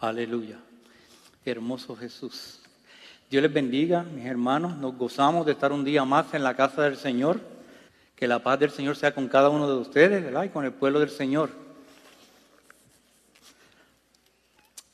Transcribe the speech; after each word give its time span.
Aleluya. 0.00 0.58
Hermoso 1.44 1.96
Jesús. 1.96 2.60
Dios 3.30 3.42
les 3.42 3.52
bendiga, 3.52 4.02
mis 4.02 4.26
hermanos. 4.26 4.76
Nos 4.76 4.94
gozamos 4.94 5.46
de 5.46 5.52
estar 5.52 5.72
un 5.72 5.84
día 5.84 6.04
más 6.04 6.34
en 6.34 6.42
la 6.42 6.54
casa 6.54 6.82
del 6.82 6.96
Señor. 6.96 7.40
Que 8.14 8.28
la 8.28 8.42
paz 8.42 8.58
del 8.58 8.70
Señor 8.70 8.96
sea 8.96 9.14
con 9.14 9.28
cada 9.28 9.48
uno 9.48 9.68
de 9.68 9.76
ustedes, 9.76 10.22
¿verdad? 10.22 10.44
Y 10.44 10.48
con 10.50 10.64
el 10.64 10.72
pueblo 10.72 11.00
del 11.00 11.10
Señor. 11.10 11.50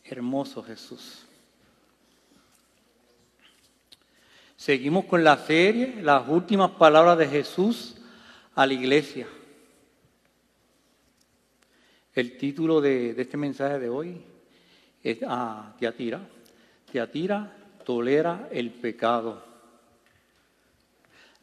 Hermoso 0.05 0.63
Jesús. 0.63 1.25
Seguimos 4.57 5.07
con 5.07 5.25
la 5.25 5.37
serie, 5.39 6.01
las 6.03 6.29
últimas 6.29 6.71
palabras 6.73 7.19
de 7.19 7.27
Jesús 7.27 7.97
a 8.55 8.67
la 8.67 8.73
iglesia. 8.73 9.27
El 12.15 12.37
título 12.37 12.81
de, 12.81 13.15
de 13.15 13.23
este 13.23 13.37
mensaje 13.37 13.81
de 13.81 13.89
hoy 13.89 14.32
a 15.27 15.75
Tiatira. 15.79 16.21
Tiatira 16.91 17.53
tolera 17.85 18.49
el 18.51 18.71
pecado. 18.71 19.43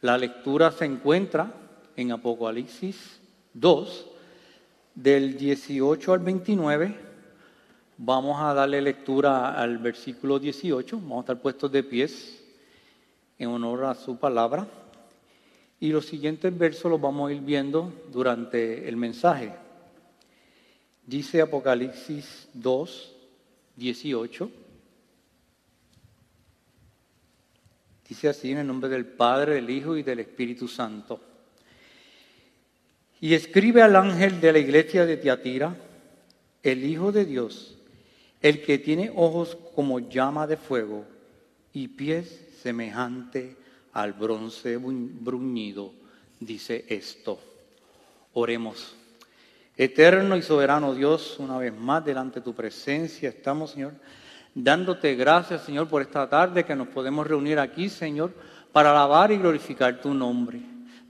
La 0.00 0.16
lectura 0.16 0.72
se 0.72 0.86
encuentra 0.86 1.52
en 1.96 2.12
Apocalipsis 2.12 3.20
2, 3.52 4.06
del 4.94 5.36
18 5.36 6.12
al 6.12 6.20
29. 6.20 6.94
Vamos 7.98 8.40
a 8.40 8.54
darle 8.54 8.80
lectura 8.80 9.60
al 9.60 9.78
versículo 9.78 10.38
18. 10.38 10.96
Vamos 10.96 11.18
a 11.18 11.20
estar 11.20 11.40
puestos 11.40 11.70
de 11.70 11.82
pies 11.82 12.42
en 13.38 13.48
honor 13.48 13.84
a 13.84 13.94
su 13.94 14.16
palabra. 14.16 14.66
Y 15.78 15.88
los 15.90 16.06
siguientes 16.06 16.56
versos 16.56 16.90
los 16.90 17.00
vamos 17.00 17.30
a 17.30 17.34
ir 17.34 17.40
viendo 17.40 17.92
durante 18.10 18.88
el 18.88 18.96
mensaje. 18.96 19.52
Dice 21.06 21.40
Apocalipsis 21.40 22.48
2, 22.54 23.16
18. 23.80 24.50
Dice 28.08 28.28
así 28.28 28.52
en 28.52 28.58
el 28.58 28.66
nombre 28.66 28.90
del 28.90 29.06
Padre, 29.06 29.54
del 29.54 29.70
Hijo 29.70 29.96
y 29.96 30.02
del 30.02 30.20
Espíritu 30.20 30.68
Santo. 30.68 31.20
Y 33.20 33.34
escribe 33.34 33.82
al 33.82 33.96
ángel 33.96 34.40
de 34.40 34.52
la 34.52 34.58
iglesia 34.58 35.06
de 35.06 35.16
Tiatira, 35.16 35.76
el 36.62 36.84
Hijo 36.84 37.10
de 37.10 37.24
Dios, 37.24 37.76
el 38.42 38.62
que 38.62 38.78
tiene 38.78 39.12
ojos 39.14 39.56
como 39.74 39.98
llama 39.98 40.46
de 40.46 40.56
fuego 40.56 41.04
y 41.72 41.88
pies 41.88 42.48
semejante 42.62 43.56
al 43.92 44.12
bronce 44.12 44.76
bruñido, 44.76 45.92
dice 46.38 46.84
esto. 46.88 47.40
Oremos. 48.34 48.99
Eterno 49.82 50.36
y 50.36 50.42
soberano 50.42 50.94
Dios, 50.94 51.36
una 51.38 51.56
vez 51.56 51.74
más 51.74 52.04
delante 52.04 52.40
de 52.40 52.44
tu 52.44 52.54
presencia 52.54 53.30
estamos, 53.30 53.70
Señor, 53.70 53.94
dándote 54.54 55.14
gracias, 55.14 55.62
Señor, 55.62 55.88
por 55.88 56.02
esta 56.02 56.28
tarde 56.28 56.66
que 56.66 56.76
nos 56.76 56.88
podemos 56.88 57.26
reunir 57.26 57.58
aquí, 57.58 57.88
Señor, 57.88 58.34
para 58.72 58.90
alabar 58.90 59.32
y 59.32 59.38
glorificar 59.38 59.98
tu 59.98 60.12
nombre. 60.12 60.60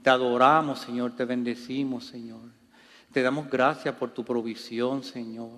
Te 0.01 0.09
adoramos, 0.09 0.79
Señor, 0.79 1.13
te 1.17 1.25
bendecimos, 1.25 2.05
Señor. 2.05 2.39
Te 3.11 3.21
damos 3.21 3.49
gracias 3.49 3.93
por 3.95 4.11
tu 4.11 4.23
provisión, 4.23 5.03
Señor. 5.03 5.51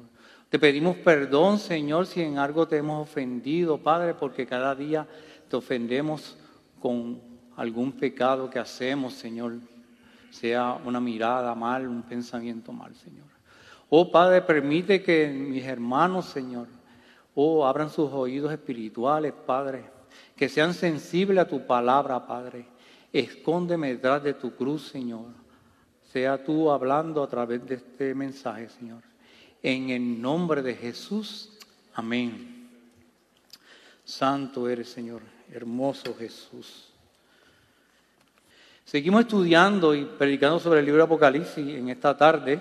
Te 0.50 0.58
pedimos 0.58 0.98
perdón, 0.98 1.60
Señor, 1.60 2.08
si 2.08 2.22
en 2.22 2.40
algo 2.40 2.68
te 2.68 2.78
hemos 2.78 3.08
ofendido, 3.08 3.78
Padre, 3.78 4.16
porque 4.16 4.48
cada 4.48 4.74
día 4.74 5.06
te 5.48 5.56
ofendemos 5.56 6.36
con 6.82 7.22
algún 7.58 7.92
pecado 7.92 8.50
que 8.50 8.58
hacemos, 8.58 9.14
Señor 9.14 9.54
sea 10.34 10.80
una 10.84 11.00
mirada 11.00 11.54
mal, 11.54 11.88
un 11.88 12.02
pensamiento 12.02 12.72
mal, 12.72 12.96
Señor. 12.96 13.28
Oh 13.90 14.12
Padre, 14.12 14.42
permite 14.42 15.04
que 15.04 15.28
mis 15.28 15.64
hermanos, 15.64 16.26
Señor, 16.26 16.68
oh, 17.36 17.66
abran 17.66 17.92
sus 17.92 18.12
oídos 18.12 18.52
espirituales, 18.52 19.32
Padre, 19.46 19.86
que 20.36 20.50
sean 20.50 20.74
sensibles 20.74 21.38
a 21.38 21.48
tu 21.48 21.68
palabra, 21.68 22.26
Padre. 22.26 22.66
Escóndeme 23.12 23.90
detrás 23.90 24.24
de 24.24 24.34
tu 24.34 24.56
cruz, 24.56 24.88
Señor. 24.88 25.28
Sea 26.12 26.44
tú 26.44 26.72
hablando 26.72 27.22
a 27.22 27.28
través 27.28 27.64
de 27.68 27.76
este 27.76 28.16
mensaje, 28.16 28.70
Señor. 28.70 29.04
En 29.62 29.92
el 29.92 30.20
nombre 30.20 30.64
de 30.64 30.74
Jesús, 30.74 31.52
amén. 31.94 32.70
Santo 34.04 34.68
eres, 34.68 34.90
Señor. 34.90 35.22
Hermoso 35.52 36.16
Jesús. 36.16 36.93
Seguimos 38.86 39.22
estudiando 39.22 39.96
y 39.96 40.04
predicando 40.04 40.60
sobre 40.60 40.82
el 40.82 40.86
libro 40.86 41.00
de 41.00 41.06
Apocalipsis 41.06 41.76
en 41.76 41.90
esta 41.90 42.16
tarde. 42.16 42.60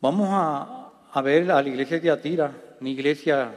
Vamos 0.00 0.28
a, 0.30 1.20
ver 1.20 1.50
a 1.50 1.60
la 1.60 1.68
iglesia 1.68 1.96
de 1.96 2.02
Tiatira, 2.02 2.52
una 2.80 2.88
iglesia 2.88 3.52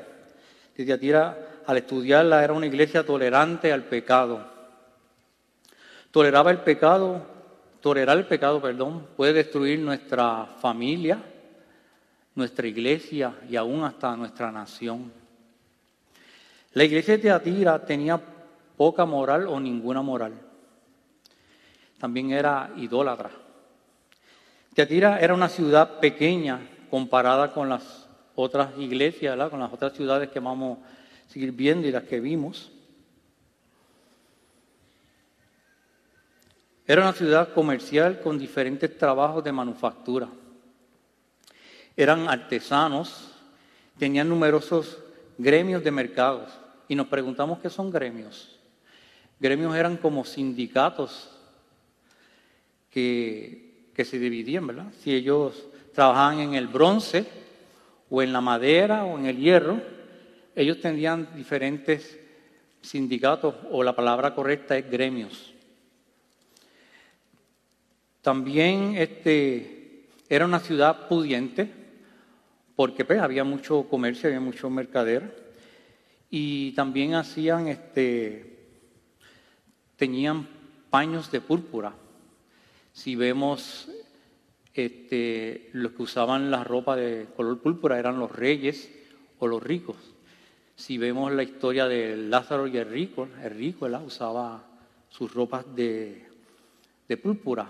de 0.76 0.84
Tiatira, 0.84 1.62
al 1.68 1.78
estudiarla, 1.78 2.44
era 2.44 2.54
una 2.54 2.66
iglesia 2.66 3.06
tolerante 3.06 3.72
al 3.72 3.84
pecado. 3.84 4.44
Toleraba 6.10 6.50
el 6.50 6.58
pecado, 6.62 7.24
tolerar 7.82 8.18
el 8.18 8.26
pecado, 8.26 8.60
perdón, 8.60 9.08
puede 9.16 9.32
destruir 9.32 9.80
nuestra 9.80 10.48
familia, 10.60 11.22
nuestra 12.34 12.68
iglesia 12.68 13.36
y 13.48 13.56
aún 13.56 13.84
hasta 13.84 14.16
nuestra 14.16 14.52
nación. 14.52 15.14
La 16.74 16.84
iglesia 16.84 17.16
de 17.16 17.22
Tiatira 17.22 17.86
tenía 17.86 18.20
poca 18.76 19.06
moral 19.06 19.48
o 19.48 19.60
ninguna 19.60 20.02
moral 20.02 20.51
también 22.02 22.32
era 22.32 22.72
idólatra. 22.78 23.30
Teatira 24.74 25.20
era 25.20 25.36
una 25.36 25.48
ciudad 25.48 26.00
pequeña 26.00 26.60
comparada 26.90 27.54
con 27.54 27.70
las 27.70 28.08
otras 28.34 28.76
iglesias, 28.80 29.38
con 29.52 29.60
las 29.60 29.72
otras 29.72 29.94
ciudades 29.94 30.30
que 30.30 30.40
vamos 30.40 30.80
a 30.80 31.32
seguir 31.32 31.52
viendo 31.52 31.88
y 31.88 31.92
las 31.92 32.06
que 32.06 32.20
vimos. 32.20 32.72
Era 36.88 37.04
una 37.04 37.14
ciudad 37.14 37.54
comercial 37.54 38.20
con 38.20 38.40
diferentes 38.40 38.98
trabajos 38.98 39.44
de 39.44 39.52
manufactura. 39.52 40.28
Eran 41.96 42.28
artesanos, 42.28 43.32
tenían 44.00 44.28
numerosos 44.28 44.98
gremios 45.38 45.84
de 45.84 45.92
mercados. 45.92 46.50
Y 46.88 46.96
nos 46.96 47.06
preguntamos 47.06 47.60
qué 47.60 47.70
son 47.70 47.92
gremios. 47.92 48.60
Gremios 49.40 49.76
eran 49.76 49.98
como 49.98 50.26
sindicatos 50.26 51.38
que, 52.92 53.72
se 54.04 54.20
dividían, 54.20 54.66
¿verdad? 54.66 54.92
Si 55.00 55.14
ellos 55.14 55.68
trabajaban 55.94 56.40
en 56.40 56.56
el 56.56 56.68
bronce 56.68 57.26
o 58.10 58.22
en 58.24 58.34
la 58.34 58.42
madera 58.42 59.06
o 59.06 59.18
en 59.18 59.28
el 59.28 59.38
hierro, 59.38 59.80
ellos 60.56 60.80
tendrían 60.82 61.30
diferentes 61.36 62.20
sindicatos 62.82 63.56
o 63.70 63.84
la 63.84 63.96
palabra 63.96 64.34
correcta 64.34 64.76
es 64.76 64.90
gremios. 64.90 65.54
También 68.24 68.96
este, 68.98 70.08
era 70.28 70.46
una 70.46 70.60
ciudad 70.60 71.08
pudiente 71.08 71.72
porque 72.76 73.06
pues, 73.06 73.20
había 73.20 73.44
mucho 73.44 73.84
comercio, 73.88 74.30
había 74.30 74.40
mucho 74.40 74.68
mercader 74.70 75.54
y 76.32 76.72
también 76.72 77.14
hacían, 77.14 77.68
este, 77.68 78.66
tenían 79.96 80.48
paños 80.90 81.32
de 81.32 81.40
púrpura 81.40 81.94
si 82.94 83.16
vemos 83.16 83.90
este, 84.74 85.70
los 85.74 85.92
que 85.94 86.04
usaban 86.04 86.52
la 86.52 86.64
ropa 86.64 86.96
de 86.96 87.28
color 87.36 87.60
púrpura 87.60 88.00
eran 88.00 88.20
los 88.20 88.32
reyes 88.32 88.92
o 89.40 89.48
los 89.48 89.62
ricos. 89.62 89.98
Si 90.76 90.98
vemos 90.98 91.32
la 91.32 91.44
historia 91.44 91.88
de 91.88 92.16
Lázaro 92.16 92.68
y 92.68 92.78
el 92.78 92.90
rico, 92.90 93.28
el 93.44 93.52
rico 93.52 93.88
usaba 94.06 94.64
sus 95.10 95.34
ropas 95.34 95.66
de, 95.76 96.28
púrpura. 97.22 97.68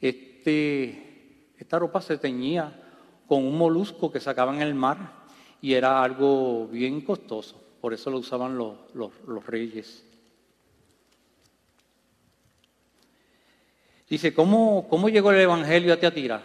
Este, 0.00 1.50
esta 1.58 1.78
ropa 1.78 2.00
se 2.00 2.18
teñía 2.18 2.80
con 3.26 3.44
un 3.44 3.58
molusco 3.58 4.12
que 4.12 4.20
sacaban 4.20 4.56
en 4.56 4.62
el 4.62 4.74
mar 4.74 5.26
y 5.60 5.74
era 5.74 6.02
algo 6.02 6.68
bien 6.68 7.00
costoso. 7.00 7.60
Por 7.80 7.92
eso 7.92 8.10
lo 8.10 8.18
usaban 8.18 8.56
los, 8.56 8.76
los 8.94 9.46
reyes. 9.46 10.04
Dice, 14.10 14.34
¿cómo, 14.34 14.88
cómo 14.88 15.08
llegó 15.08 15.30
el 15.30 15.38
Evangelio 15.38 15.94
a 15.94 15.96
Teatira? 15.96 16.42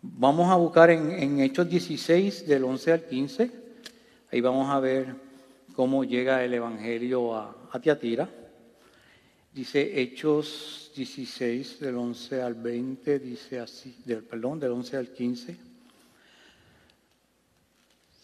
Vamos 0.00 0.50
a 0.50 0.56
buscar 0.56 0.88
en, 0.88 1.38
Hechos 1.38 1.68
16, 1.68 2.48
del 2.48 2.64
11 2.64 2.92
al 2.92 3.04
15. 3.04 3.50
Ahí 4.32 4.40
vamos 4.40 4.70
a 4.70 4.80
ver 4.80 5.14
cómo 5.76 6.02
llega 6.02 6.42
el 6.42 6.54
Evangelio 6.54 7.34
a, 7.34 7.54
a 7.70 7.78
Teatira. 7.78 8.26
Dice 9.52 10.00
Hechos 10.00 10.90
16, 10.96 11.80
del 11.80 11.96
11 11.98 12.40
al 12.40 12.54
20, 12.54 13.18
dice 13.18 13.60
así, 13.60 13.94
del, 14.06 14.22
perdón, 14.22 14.58
del 14.58 14.72
11 14.72 14.96
al 14.96 15.08
15. 15.08 15.56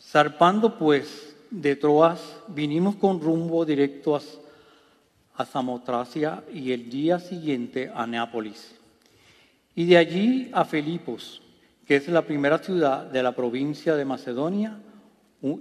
Zarpando 0.00 0.78
pues 0.78 1.36
de 1.50 1.76
Troas, 1.76 2.22
vinimos 2.48 2.96
con 2.96 3.20
rumbo 3.20 3.62
directo 3.66 4.16
a 5.40 5.46
Samotracia 5.46 6.44
y 6.52 6.70
el 6.70 6.90
día 6.90 7.18
siguiente 7.18 7.90
a 7.94 8.06
Neápolis. 8.06 8.74
Y 9.74 9.86
de 9.86 9.96
allí 9.96 10.50
a 10.52 10.66
Filipos, 10.66 11.40
que 11.86 11.96
es 11.96 12.06
la 12.08 12.20
primera 12.20 12.58
ciudad 12.58 13.06
de 13.06 13.22
la 13.22 13.32
provincia 13.32 13.96
de 13.96 14.04
Macedonia 14.04 14.78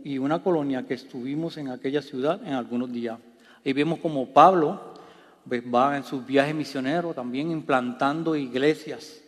y 0.03 0.17
una 0.17 0.43
colonia 0.43 0.85
que 0.85 0.95
estuvimos 0.95 1.55
en 1.55 1.69
aquella 1.69 2.01
ciudad 2.01 2.45
en 2.45 2.55
algunos 2.55 2.91
días. 2.91 3.19
Y 3.63 3.71
vemos 3.71 3.99
como 3.99 4.27
Pablo 4.27 4.95
pues, 5.47 5.63
va 5.63 5.95
en 5.95 6.03
sus 6.03 6.25
viajes 6.25 6.53
misioneros 6.53 7.15
también 7.15 7.49
implantando 7.49 8.35
iglesias. 8.35 9.21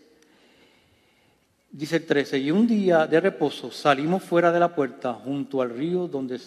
Dice 1.72 1.96
el 1.96 2.06
13, 2.06 2.40
y 2.40 2.52
un 2.52 2.68
día 2.68 3.08
de 3.08 3.22
reposo 3.22 3.72
salimos 3.72 4.22
fuera 4.22 4.52
de 4.52 4.60
la 4.60 4.76
puerta 4.76 5.14
junto 5.14 5.62
al 5.62 5.70
río 5.70 6.10
donde 6.10 6.42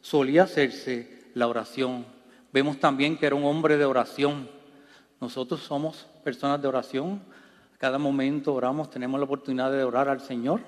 solía 0.00 0.42
hacerse 0.42 1.28
la 1.34 1.46
oración. 1.46 2.13
Vemos 2.54 2.78
también 2.78 3.18
que 3.18 3.26
era 3.26 3.34
un 3.34 3.42
hombre 3.42 3.76
de 3.76 3.84
oración. 3.84 4.48
Nosotros 5.20 5.60
somos 5.60 6.06
personas 6.22 6.62
de 6.62 6.68
oración. 6.68 7.20
Cada 7.78 7.98
momento 7.98 8.54
oramos, 8.54 8.90
tenemos 8.90 9.18
la 9.18 9.24
oportunidad 9.24 9.72
de 9.72 9.82
orar 9.82 10.08
al 10.08 10.20
Señor. 10.20 10.60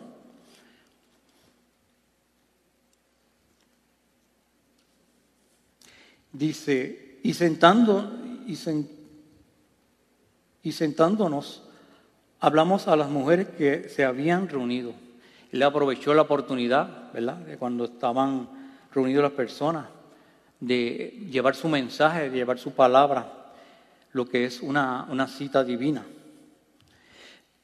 Dice, 6.32 7.20
y, 7.22 7.32
sentando, 7.34 8.18
y, 8.48 8.58
y 10.64 10.72
sentándonos, 10.72 11.62
hablamos 12.40 12.88
a 12.88 12.96
las 12.96 13.10
mujeres 13.10 13.46
que 13.50 13.88
se 13.90 14.04
habían 14.04 14.48
reunido. 14.48 14.92
Él 15.52 15.62
aprovechó 15.62 16.14
la 16.14 16.22
oportunidad, 16.22 17.12
¿verdad?, 17.12 17.36
de 17.36 17.56
cuando 17.56 17.84
estaban 17.84 18.48
reunidas 18.92 19.22
las 19.22 19.32
personas, 19.32 19.86
de 20.60 21.26
llevar 21.30 21.54
su 21.54 21.68
mensaje, 21.68 22.30
de 22.30 22.36
llevar 22.36 22.58
su 22.58 22.72
palabra, 22.72 23.52
lo 24.12 24.26
que 24.26 24.44
es 24.44 24.60
una, 24.60 25.06
una 25.10 25.26
cita 25.26 25.62
divina. 25.62 26.04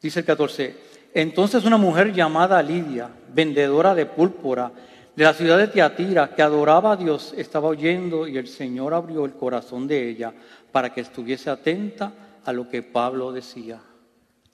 Dice 0.00 0.20
el 0.20 0.26
14, 0.26 0.76
entonces 1.14 1.64
una 1.64 1.76
mujer 1.76 2.12
llamada 2.12 2.62
Lidia, 2.62 3.10
vendedora 3.32 3.94
de 3.94 4.06
púrpura, 4.06 4.72
de 5.14 5.24
la 5.24 5.34
ciudad 5.34 5.58
de 5.58 5.68
Tiatira, 5.68 6.34
que 6.34 6.42
adoraba 6.42 6.92
a 6.92 6.96
Dios, 6.96 7.34
estaba 7.36 7.68
oyendo 7.68 8.26
y 8.26 8.38
el 8.38 8.48
Señor 8.48 8.94
abrió 8.94 9.24
el 9.24 9.34
corazón 9.34 9.86
de 9.86 10.08
ella 10.08 10.32
para 10.70 10.92
que 10.92 11.02
estuviese 11.02 11.50
atenta 11.50 12.12
a 12.44 12.52
lo 12.52 12.68
que 12.68 12.82
Pablo 12.82 13.30
decía. 13.30 13.80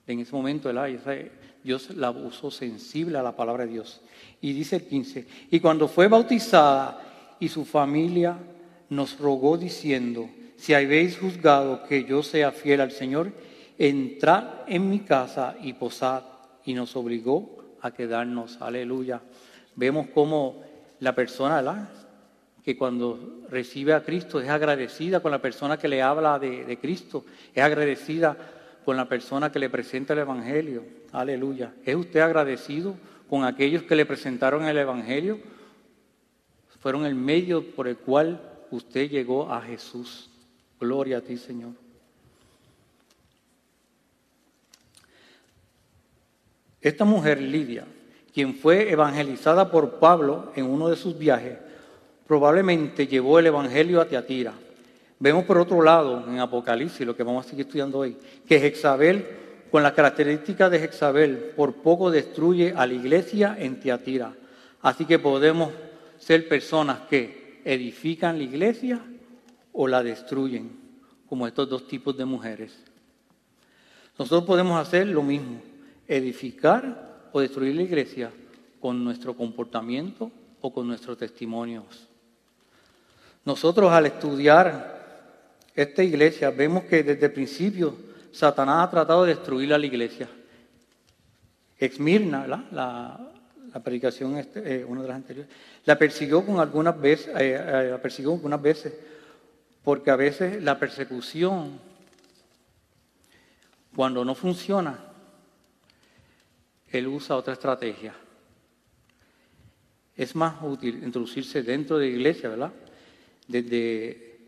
En 0.05 0.19
ese 0.19 0.35
momento 0.35 0.71
Dios 1.63 1.89
la 1.95 2.11
puso 2.11 2.51
sensible 2.51 3.17
a 3.17 3.23
la 3.23 3.35
palabra 3.35 3.65
de 3.65 3.73
Dios. 3.73 4.01
Y 4.41 4.53
dice 4.53 4.77
el 4.77 4.83
15, 4.83 5.27
y 5.51 5.59
cuando 5.59 5.87
fue 5.87 6.07
bautizada 6.07 7.08
y 7.39 7.49
su 7.49 7.65
familia 7.65 8.37
nos 8.89 9.19
rogó 9.19 9.57
diciendo, 9.57 10.29
si 10.57 10.73
habéis 10.73 11.17
juzgado 11.17 11.83
que 11.83 12.03
yo 12.03 12.21
sea 12.21 12.51
fiel 12.51 12.81
al 12.81 12.91
Señor, 12.91 13.31
entrad 13.77 14.43
en 14.67 14.89
mi 14.89 14.99
casa 14.99 15.55
y 15.61 15.73
posad. 15.73 16.23
Y 16.65 16.73
nos 16.73 16.95
obligó 16.95 17.77
a 17.81 17.91
quedarnos. 17.91 18.61
Aleluya. 18.61 19.21
Vemos 19.75 20.07
cómo 20.13 20.61
la 20.99 21.15
persona, 21.15 21.89
que 22.63 22.77
cuando 22.77 23.45
recibe 23.49 23.93
a 23.93 24.03
Cristo 24.03 24.41
es 24.41 24.49
agradecida 24.49 25.21
con 25.21 25.31
la 25.31 25.41
persona 25.41 25.77
que 25.77 25.87
le 25.87 26.01
habla 26.01 26.37
de, 26.37 26.65
de 26.65 26.77
Cristo, 26.77 27.25
es 27.55 27.63
agradecida 27.63 28.35
con 28.83 28.97
la 28.97 29.07
persona 29.07 29.51
que 29.51 29.59
le 29.59 29.69
presenta 29.69 30.13
el 30.13 30.19
Evangelio. 30.19 30.83
Aleluya. 31.13 31.73
¿Es 31.85 31.95
usted 31.95 32.19
agradecido 32.19 32.95
con 33.29 33.45
aquellos 33.45 33.83
que 33.83 33.95
le 33.95 34.05
presentaron 34.05 34.65
el 34.65 34.77
Evangelio? 34.77 35.39
Fueron 36.79 37.05
el 37.05 37.15
medio 37.15 37.63
por 37.71 37.87
el 37.87 37.97
cual 37.97 38.41
usted 38.71 39.09
llegó 39.09 39.51
a 39.51 39.61
Jesús. 39.61 40.29
Gloria 40.79 41.17
a 41.17 41.21
ti, 41.21 41.37
Señor. 41.37 41.71
Esta 46.81 47.03
mujer, 47.03 47.41
Lidia, 47.41 47.85
quien 48.33 48.55
fue 48.55 48.89
evangelizada 48.89 49.69
por 49.69 49.99
Pablo 49.99 50.53
en 50.55 50.65
uno 50.65 50.87
de 50.87 50.95
sus 50.95 51.17
viajes, 51.17 51.57
probablemente 52.25 53.07
llevó 53.07 53.39
el 53.39 53.47
Evangelio 53.47 53.99
a 53.99 54.05
Teatira. 54.05 54.53
Vemos 55.19 55.43
por 55.43 55.57
otro 55.57 55.81
lado 55.81 56.23
en 56.25 56.39
Apocalipsis, 56.39 57.05
lo 57.05 57.15
que 57.15 57.23
vamos 57.23 57.45
a 57.45 57.49
seguir 57.49 57.65
estudiando 57.65 57.97
hoy, 57.97 58.15
que 58.47 58.59
Jezabel, 58.59 59.27
con 59.69 59.83
las 59.83 59.91
características 59.91 60.71
de 60.71 60.79
Jezabel, 60.79 61.51
por 61.57 61.73
poco 61.73 62.09
destruye 62.09 62.73
a 62.73 62.87
la 62.87 62.93
iglesia 62.93 63.57
en 63.59 63.81
Teatira. 63.81 64.33
Así 64.81 65.03
que 65.03 65.19
podemos 65.19 65.73
ser 66.19 66.47
personas 66.47 66.99
que 67.09 67.61
edifican 67.65 68.37
la 68.37 68.43
iglesia 68.43 69.01
o 69.73 69.87
la 69.87 70.03
destruyen, 70.03 70.69
como 71.27 71.47
estos 71.47 71.69
dos 71.69 71.87
tipos 71.87 72.15
de 72.17 72.25
mujeres. 72.25 72.77
Nosotros 74.17 74.43
podemos 74.43 74.79
hacer 74.79 75.07
lo 75.07 75.23
mismo, 75.23 75.61
edificar 76.07 77.29
o 77.31 77.39
destruir 77.39 77.75
la 77.75 77.83
iglesia 77.83 78.31
con 78.79 79.03
nuestro 79.03 79.35
comportamiento 79.35 80.31
o 80.61 80.73
con 80.73 80.87
nuestros 80.87 81.17
testimonios. 81.17 82.07
Nosotros 83.45 83.91
al 83.91 84.07
estudiar 84.07 84.99
esta 85.73 86.03
iglesia 86.03 86.49
vemos 86.49 86.83
que 86.83 87.03
desde 87.03 87.27
el 87.27 87.31
principio 87.31 87.95
Satanás 88.31 88.87
ha 88.87 88.91
tratado 88.91 89.23
de 89.23 89.35
destruir 89.35 89.73
a 89.73 89.77
la 89.77 89.85
iglesia. 89.85 90.29
Exmirna, 91.77 92.45
la, 92.45 92.65
la 92.71 93.31
predicación, 93.71 94.37
este, 94.37 94.81
eh, 94.81 94.85
una 94.85 95.01
de 95.01 95.07
las 95.07 95.17
anteriores, 95.17 95.51
la 95.85 95.97
persiguió 95.97 96.43
con 96.45 96.59
algunas 96.59 96.99
veces, 96.99 97.27
eh, 97.39 97.55
eh, 97.55 97.87
la 97.91 98.01
persiguió 98.01 98.33
algunas 98.33 98.61
veces, 98.61 98.93
porque 99.83 100.09
a 100.09 100.15
veces 100.15 100.61
la 100.63 100.79
persecución, 100.79 101.79
cuando 103.95 104.25
no 104.25 104.33
funciona, 104.33 104.99
él 106.87 107.07
usa 107.07 107.35
otra 107.35 107.53
estrategia. 107.53 108.13
Es 110.15 110.35
más 110.35 110.55
útil 110.61 111.03
introducirse 111.03 111.61
dentro 111.61 111.97
de 111.97 112.07
la 112.07 112.11
iglesia, 112.11 112.49
¿verdad? 112.49 112.71
Desde, 113.47 114.39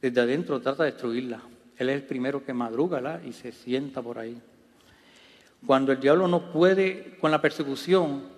desde 0.00 0.20
adentro 0.20 0.60
trata 0.60 0.84
de 0.84 0.90
destruirla. 0.90 1.40
Él 1.76 1.88
es 1.88 1.96
el 1.96 2.02
primero 2.02 2.44
que 2.44 2.52
madruga 2.52 3.20
y 3.24 3.32
se 3.32 3.52
sienta 3.52 4.02
por 4.02 4.18
ahí. 4.18 4.40
Cuando 5.66 5.92
el 5.92 6.00
diablo 6.00 6.28
no 6.28 6.52
puede 6.52 7.16
con 7.18 7.30
la 7.30 7.40
persecución, 7.40 8.33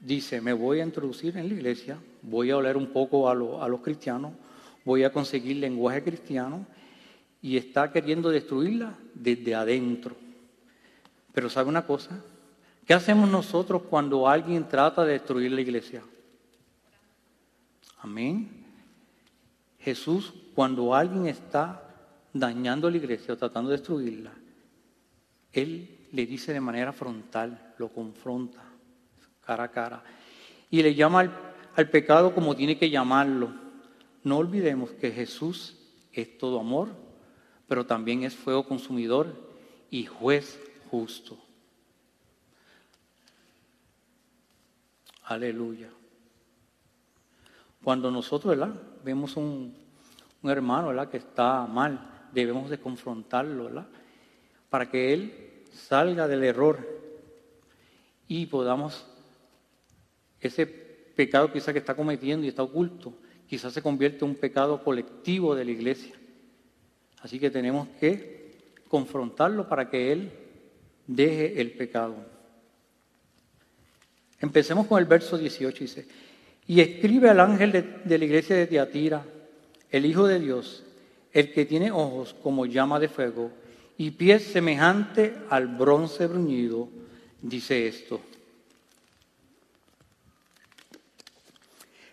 dice, 0.00 0.40
me 0.40 0.52
voy 0.52 0.80
a 0.80 0.84
introducir 0.84 1.36
en 1.36 1.48
la 1.48 1.54
iglesia, 1.54 1.98
voy 2.22 2.50
a 2.50 2.54
hablar 2.54 2.76
un 2.76 2.88
poco 2.88 3.28
a, 3.28 3.34
los 3.34 3.80
cristianos, 3.80 4.32
voy 4.84 5.04
a 5.04 5.12
conseguir 5.12 5.56
lenguaje 5.56 6.02
cristiano 6.02 6.66
y 7.42 7.56
está 7.56 7.90
queriendo 7.90 8.30
destruirla 8.30 8.96
desde 9.14 9.54
adentro. 9.54 10.16
Pero 11.32 11.50
¿sabe 11.50 11.68
una 11.68 11.86
cosa? 11.86 12.22
¿Qué 12.86 12.94
hacemos 12.94 13.28
nosotros 13.28 13.82
cuando 13.82 14.28
alguien 14.28 14.66
trata 14.68 15.04
de 15.04 15.12
destruir 15.12 15.52
la 15.52 15.60
iglesia? 15.60 16.02
Amén. 17.98 18.48
Jesús, 19.80 20.32
cuando 20.54 20.94
alguien 20.94 21.26
está 21.26 21.82
dañando 22.32 22.90
la 22.90 22.96
iglesia 22.96 23.34
o 23.34 23.36
tratando 23.36 23.70
de 23.70 23.76
destruirla, 23.76 24.32
Él 25.52 26.08
le 26.12 26.26
dice 26.26 26.52
de 26.52 26.60
manera 26.60 26.92
frontal, 26.92 27.74
lo 27.78 27.88
confronta 27.88 28.67
cara 29.48 29.64
a 29.64 29.70
cara. 29.70 30.02
Y 30.68 30.82
le 30.82 30.94
llama 30.94 31.20
al, 31.74 31.88
pecado 31.88 32.34
como 32.34 32.54
tiene 32.54 32.76
que 32.76 32.90
llamarlo. 32.90 33.50
No 34.22 34.36
olvidemos 34.36 34.90
que 34.90 35.10
Jesús 35.10 35.74
es 36.12 36.36
todo 36.36 36.60
amor, 36.60 36.90
pero 37.66 37.86
también 37.86 38.24
es 38.24 38.36
fuego 38.36 38.66
consumidor 38.68 39.34
y 39.90 40.04
juez 40.04 40.60
justo. 40.90 41.38
Aleluya. 45.24 45.88
Cuando 47.82 48.10
nosotros 48.10 48.54
¿verdad? 48.54 48.74
vemos 49.02 49.34
un, 49.38 49.74
un 50.42 50.50
hermano 50.50 50.88
¿verdad? 50.88 51.08
que 51.08 51.16
está 51.16 51.66
mal, 51.66 52.28
debemos 52.34 52.68
de 52.68 52.78
confrontarlo 52.78 53.64
¿verdad? 53.64 53.86
para 54.68 54.90
que 54.90 55.14
él 55.14 55.64
salga 55.72 56.28
del 56.28 56.44
error 56.44 56.86
y 58.26 58.44
podamos 58.44 59.06
ese 60.40 60.66
pecado 60.66 61.52
quizá 61.52 61.72
que 61.72 61.78
está 61.78 61.94
cometiendo 61.94 62.46
y 62.46 62.48
está 62.48 62.62
oculto, 62.62 63.12
quizás 63.48 63.72
se 63.72 63.82
convierte 63.82 64.24
en 64.24 64.30
un 64.30 64.36
pecado 64.36 64.82
colectivo 64.82 65.54
de 65.54 65.64
la 65.64 65.70
iglesia. 65.70 66.14
Así 67.20 67.38
que 67.38 67.50
tenemos 67.50 67.88
que 68.00 68.52
confrontarlo 68.88 69.68
para 69.68 69.90
que 69.90 70.12
Él 70.12 70.30
deje 71.06 71.60
el 71.60 71.72
pecado. 71.72 72.16
Empecemos 74.40 74.86
con 74.86 74.98
el 74.98 75.06
verso 75.06 75.36
18, 75.36 75.78
dice, 75.80 76.06
y 76.66 76.80
escribe 76.80 77.30
al 77.30 77.40
ángel 77.40 77.72
de, 78.04 78.18
la 78.18 78.24
iglesia 78.24 78.54
de 78.54 78.66
Tiatira, 78.66 79.24
el 79.90 80.06
Hijo 80.06 80.26
de 80.26 80.38
Dios, 80.38 80.84
el 81.32 81.52
que 81.52 81.64
tiene 81.64 81.90
ojos 81.90 82.34
como 82.42 82.66
llama 82.66 83.00
de 83.00 83.08
fuego 83.08 83.50
y 83.96 84.12
pies 84.12 84.44
semejante 84.44 85.34
al 85.50 85.66
bronce 85.66 86.26
bruñido, 86.26 86.88
dice 87.42 87.88
esto. 87.88 88.20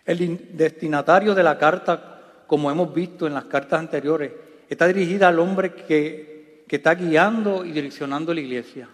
El 0.06 0.56
destinatario 0.56 1.34
de 1.34 1.42
la 1.42 1.58
carta, 1.58 2.44
como 2.46 2.70
hemos 2.70 2.94
visto 2.94 3.26
en 3.26 3.34
las 3.34 3.46
cartas 3.46 3.80
anteriores, 3.80 4.30
está 4.68 4.86
dirigida 4.86 5.26
al 5.26 5.40
hombre 5.40 5.74
que, 5.74 6.64
está 6.68 6.94
guiando 6.94 7.64
y 7.64 7.72
direccionando 7.72 8.32
la 8.32 8.40
iglesia. 8.40 8.88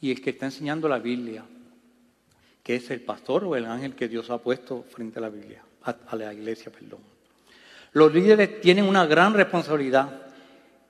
y 0.00 0.10
el 0.10 0.20
que 0.20 0.30
está 0.30 0.46
enseñando 0.46 0.88
la 0.88 0.98
Biblia, 0.98 1.44
que 2.62 2.76
es 2.76 2.90
el 2.90 3.00
pastor 3.00 3.44
o 3.44 3.56
el 3.56 3.64
ángel 3.64 3.94
que 3.94 4.08
Dios 4.08 4.30
ha 4.30 4.38
puesto 4.38 4.84
frente 4.90 5.18
a 5.18 5.22
la 5.22 5.30
Biblia, 5.30 5.62
a, 5.82 6.16
la 6.16 6.32
iglesia, 6.32 6.70
perdón. 6.70 7.00
Los 7.92 8.12
líderes 8.12 8.60
tienen 8.60 8.84
una 8.84 9.06
gran 9.06 9.34
responsabilidad. 9.34 10.26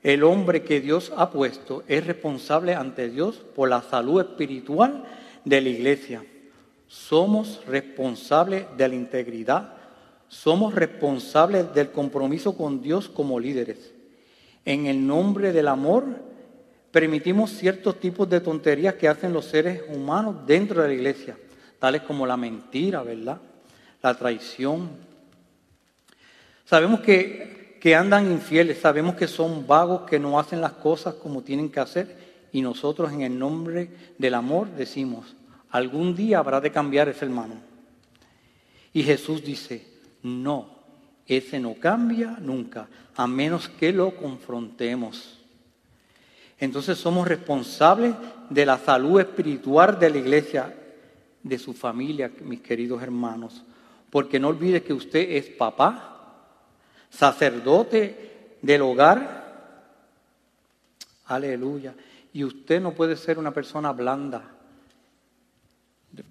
El 0.03 0.25
hombre 0.25 0.63
que 0.63 0.81
Dios 0.81 1.13
ha 1.17 1.31
puesto 1.31 1.85
es 1.87 2.07
responsable 2.07 2.75
ante 2.75 3.09
Dios 3.09 3.37
por 3.55 3.69
la 3.69 3.83
salud 3.83 4.21
espiritual 4.21 5.05
de 5.45 5.61
la 5.61 5.69
iglesia. 5.69 6.25
Somos 6.89 7.65
responsables 7.67 8.67
de 8.77 8.89
la 8.89 8.95
integridad, 8.95 9.75
somos 10.29 10.75
responsables 10.75 11.73
del 11.75 11.91
compromiso 11.91 12.57
con 12.57 12.83
Dios 12.83 13.09
como 13.09 13.41
líderes. 13.41 13.93
En 14.65 14.87
el 14.87 15.07
nombre 15.07 15.53
del 15.53 15.69
amor, 15.69 16.05
permitimos 16.91 17.51
ciertos 17.51 18.01
tipos 18.01 18.29
de 18.29 18.41
tonterías 18.41 18.95
que 18.95 19.09
hacen 19.09 19.33
los 19.33 19.45
seres 19.45 19.83
humanos 19.89 20.47
dentro 20.47 20.83
de 20.83 20.89
la 20.89 20.95
iglesia, 20.95 21.37
tales 21.79 22.03
como 22.03 22.27
la 22.27 22.37
mentira, 22.37 23.03
¿verdad? 23.03 23.41
La 24.03 24.15
traición. 24.15 24.91
Sabemos 26.65 27.01
que, 27.01 27.79
que 27.81 27.95
andan 27.95 28.31
infieles, 28.31 28.79
sabemos 28.79 29.15
que 29.15 29.29
son 29.29 29.67
vagos, 29.67 30.03
que 30.03 30.19
no 30.19 30.39
hacen 30.39 30.61
las 30.61 30.73
cosas 30.73 31.15
como 31.15 31.43
tienen 31.43 31.71
que 31.71 31.81
hacer, 31.81 32.17
y 32.51 32.63
nosotros 32.63 33.13
en 33.13 33.21
el 33.21 33.39
nombre 33.39 33.91
del 34.19 34.35
amor 34.35 34.69
decimos, 34.71 35.37
algún 35.77 36.17
día 36.17 36.39
habrá 36.39 36.61
de 36.61 36.73
cambiar 36.73 37.09
ese 37.09 37.27
hermano. 37.27 37.55
Y 38.93 39.03
Jesús 39.03 39.45
dice, 39.45 39.87
no, 40.23 40.71
ese 41.27 41.61
no 41.61 41.75
cambia 41.75 42.39
nunca, 42.41 42.89
a 43.15 43.27
menos 43.27 43.69
que 43.69 43.93
lo 43.93 44.17
confrontemos. 44.17 45.39
Entonces 46.59 46.97
somos 46.97 47.29
responsables 47.29 48.15
de 48.49 48.65
la 48.65 48.79
salud 48.79 49.21
espiritual 49.21 49.99
de 49.99 50.09
la 50.09 50.17
iglesia, 50.17 50.75
de 51.43 51.59
su 51.59 51.75
familia, 51.75 52.31
mis 52.41 52.61
queridos 52.61 53.03
hermanos. 53.03 53.63
Porque 54.09 54.41
no 54.41 54.49
olvide 54.49 54.83
que 54.83 54.95
usted 54.95 55.31
es 55.33 55.45
papá, 55.47 56.49
sacerdote 57.11 58.57
del 58.63 58.81
hogar. 58.81 59.45
Aleluya. 61.27 61.95
Y 62.33 62.45
usted 62.45 62.81
no 62.81 62.95
puede 62.95 63.17
ser 63.17 63.39
una 63.39 63.53
persona 63.53 63.93
blanda, 63.93 64.56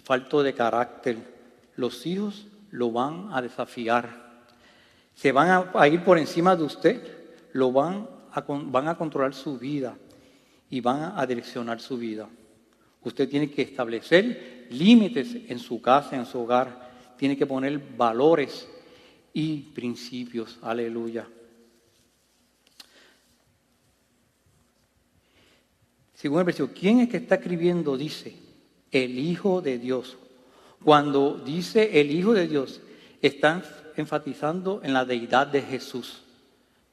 falto 0.03 0.43
de 0.43 0.53
carácter. 0.53 1.17
Los 1.75 2.05
hijos 2.05 2.47
lo 2.71 2.91
van 2.91 3.29
a 3.31 3.41
desafiar 3.41 4.25
se 5.15 5.31
van 5.31 5.69
a, 5.73 5.87
ir 5.87 6.03
por 6.03 6.17
encima 6.17 6.55
de 6.55 6.63
usted, 6.63 7.01
lo 7.53 7.71
van 7.71 8.07
a, 8.33 8.95
controlar 8.97 9.33
su 9.33 9.57
vida 9.57 9.97
y 10.69 10.81
van 10.81 11.13
a 11.17 11.25
direccionar 11.25 11.79
su 11.79 11.97
vida. 11.97 12.27
Usted 13.01 13.29
tiene 13.29 13.49
que 13.49 13.61
establecer 13.61 14.67
límites 14.71 15.37
en 15.47 15.57
su 15.57 15.81
casa, 15.81 16.17
en 16.17 16.25
su 16.25 16.39
hogar. 16.39 17.13
Tiene 17.17 17.37
que 17.37 17.45
poner 17.45 17.79
valores 17.95 18.67
y 19.33 19.59
principios. 19.59 20.59
Aleluya. 20.61 21.25
Según 26.13 26.39
el 26.39 26.45
versículo, 26.45 26.73
¿quién 26.77 26.99
es 26.99 27.09
que 27.09 27.17
está 27.17 27.35
escribiendo? 27.35 27.95
Dice, 27.95 28.35
el 29.03 29.19
Hijo 29.19 29.61
de 29.61 29.77
Dios. 29.77 30.17
Cuando 30.83 31.41
dice 31.45 31.99
el 31.99 32.11
Hijo 32.11 32.33
de 32.33 32.47
Dios, 32.47 32.79
están 33.21 33.63
enfatizando 33.97 34.79
en 34.83 34.93
la 34.93 35.03
deidad 35.03 35.47
de 35.47 35.61
Jesús. 35.61 36.21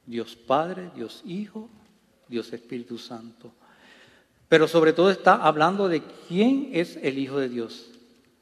Dios 0.05 0.35
Padre, 0.35 0.91
Dios 0.95 1.21
Hijo, 1.25 1.69
Dios 2.27 2.51
Espíritu 2.51 2.97
Santo. 2.97 3.53
Pero 4.49 4.67
sobre 4.67 4.91
todo 4.91 5.11
está 5.11 5.35
hablando 5.35 5.87
de 5.87 6.03
quién 6.27 6.69
es 6.73 6.97
el 7.01 7.17
Hijo 7.17 7.39
de 7.39 7.47
Dios. 7.47 7.91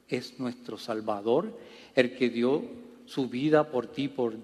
Es 0.08 0.40
nuestro 0.40 0.76
Salvador, 0.76 1.56
el 1.94 2.16
que 2.16 2.30
dio 2.30 2.64
su 3.06 3.28
vida 3.28 3.70
por 3.70 3.86
ti, 3.86 4.08
por, 4.08 4.34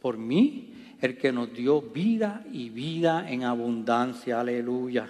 por 0.00 0.16
mí, 0.16 0.94
el 1.00 1.18
que 1.18 1.32
nos 1.32 1.52
dio 1.52 1.82
vida 1.82 2.46
y 2.52 2.68
vida 2.70 3.28
en 3.30 3.42
abundancia. 3.42 4.40
Aleluya. 4.40 5.08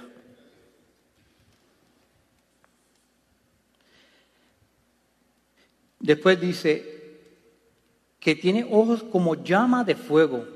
Después 6.00 6.40
dice, 6.40 7.00
que 8.18 8.34
tiene 8.34 8.66
ojos 8.70 9.02
como 9.02 9.34
llama 9.42 9.84
de 9.84 9.94
fuego, 9.94 10.46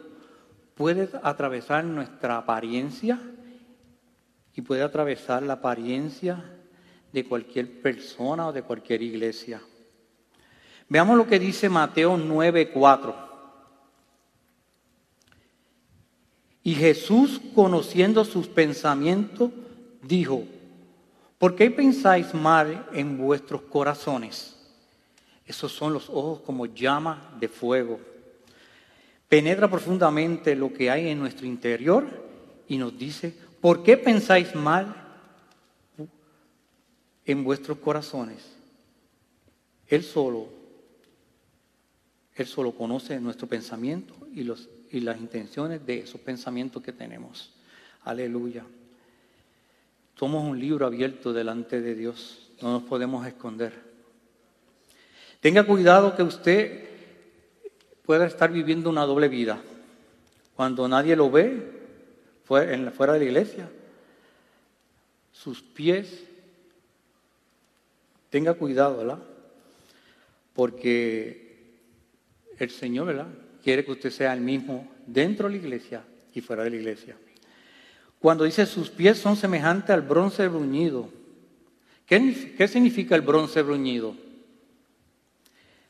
puede 0.75 1.09
atravesar 1.23 1.85
nuestra 1.85 2.39
apariencia 2.39 3.21
y 4.55 4.61
puede 4.63 4.83
atravesar 4.83 5.43
la 5.43 5.55
apariencia 5.55 6.45
de 7.13 7.25
cualquier 7.25 7.81
persona 7.81 8.49
o 8.49 8.53
de 8.53 8.63
cualquier 8.63 9.03
iglesia. 9.03 9.63
Veamos 10.89 11.17
lo 11.17 11.27
que 11.27 11.39
dice 11.39 11.69
Mateo 11.69 12.17
9:4. 12.17 13.15
Y 16.63 16.75
Jesús, 16.75 17.41
conociendo 17.55 18.25
sus 18.25 18.49
pensamientos, 18.49 19.51
dijo, 20.03 20.45
¿por 21.39 21.55
qué 21.55 21.71
pensáis 21.71 22.33
mal 22.33 22.89
en 22.93 23.19
vuestros 23.19 23.63
corazones? 23.63 24.54
Esos 25.47 25.73
son 25.73 25.93
los 25.93 26.09
ojos 26.09 26.41
como 26.41 26.67
llama 26.67 27.37
de 27.39 27.49
fuego. 27.49 28.01
Penetra 29.29 29.69
profundamente 29.69 30.55
lo 30.55 30.73
que 30.73 30.91
hay 30.91 31.09
en 31.09 31.19
nuestro 31.19 31.47
interior 31.47 32.07
y 32.69 32.79
nos 32.79 32.97
dice, 32.97 33.35
¿por 33.61 33.83
qué 33.83 33.97
pensáis 33.97 34.55
mal 34.55 34.95
en 37.25 37.45
vuestros 37.45 37.79
corazones? 37.79 38.55
Él 39.87 40.03
solo, 40.03 40.49
Él 42.35 42.47
solo 42.47 42.73
conoce 42.73 43.21
nuestro 43.21 43.47
pensamiento 43.47 44.15
y, 44.33 44.41
y 44.97 45.01
las 45.01 45.19
intenciones 45.19 45.85
de 45.85 45.99
esos 45.99 46.21
pensamientos 46.21 46.83
que 46.83 46.93
tenemos. 46.93 47.53
Aleluya. 48.05 48.65
Somos 50.17 50.45
un 50.45 50.59
libro 50.59 50.87
abierto 50.87 51.33
delante 51.33 51.81
de 51.81 51.95
Dios, 51.95 52.51
no 52.63 52.73
nos 52.73 52.85
podemos 52.85 53.27
esconder. 53.27 53.94
Tenga 55.45 55.67
cuidado 55.67 56.17
que 56.17 56.23
usted 56.23 56.85
pueda 58.07 58.25
estar 58.25 58.51
viviendo 58.51 58.89
una 58.89 59.05
doble 59.05 59.29
vida. 59.29 59.61
Cuando 60.57 60.89
nadie 60.89 61.15
lo 61.17 61.31
ve, 61.31 61.71
fuera 62.45 63.13
de 63.13 63.19
la 63.19 63.25
iglesia, 63.27 63.69
sus 65.33 65.61
pies, 65.61 66.25
tenga 68.31 68.55
cuidado, 68.55 68.97
¿verdad? 68.97 69.19
Porque 70.55 71.59
el 72.59 72.71
Señor, 72.71 73.09
¿verdad? 73.09 73.29
Quiere 73.63 73.85
que 73.85 73.93
usted 73.93 74.09
sea 74.09 74.33
el 74.33 74.41
mismo 74.41 74.91
dentro 75.07 75.49
de 75.49 75.59
la 75.59 75.63
iglesia 75.63 76.05
y 76.33 76.41
fuera 76.41 76.65
de 76.65 76.71
la 76.71 76.77
iglesia. 76.77 77.19
Cuando 78.19 78.45
dice 78.45 78.65
sus 78.65 78.89
pies 78.89 79.19
son 79.19 79.37
semejantes 79.37 79.91
al 79.91 80.01
bronce 80.01 80.49
bruñido, 80.49 81.11
¿qué, 82.07 82.55
qué 82.57 82.67
significa 82.67 83.15
el 83.15 83.21
bronce 83.21 83.61
bruñido? 83.61 84.25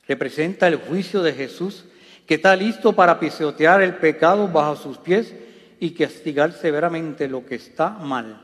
Representa 0.06 0.68
el 0.68 0.76
juicio 0.76 1.22
de 1.22 1.32
Jesús 1.32 1.84
que 2.26 2.34
está 2.34 2.56
listo 2.56 2.94
para 2.94 3.20
pisotear 3.20 3.82
el 3.82 3.96
pecado 3.96 4.48
bajo 4.48 4.76
sus 4.76 4.98
pies 4.98 5.34
y 5.80 5.90
castigar 5.90 6.52
severamente 6.52 7.28
lo 7.28 7.44
que 7.44 7.56
está 7.56 7.90
mal. 7.90 8.40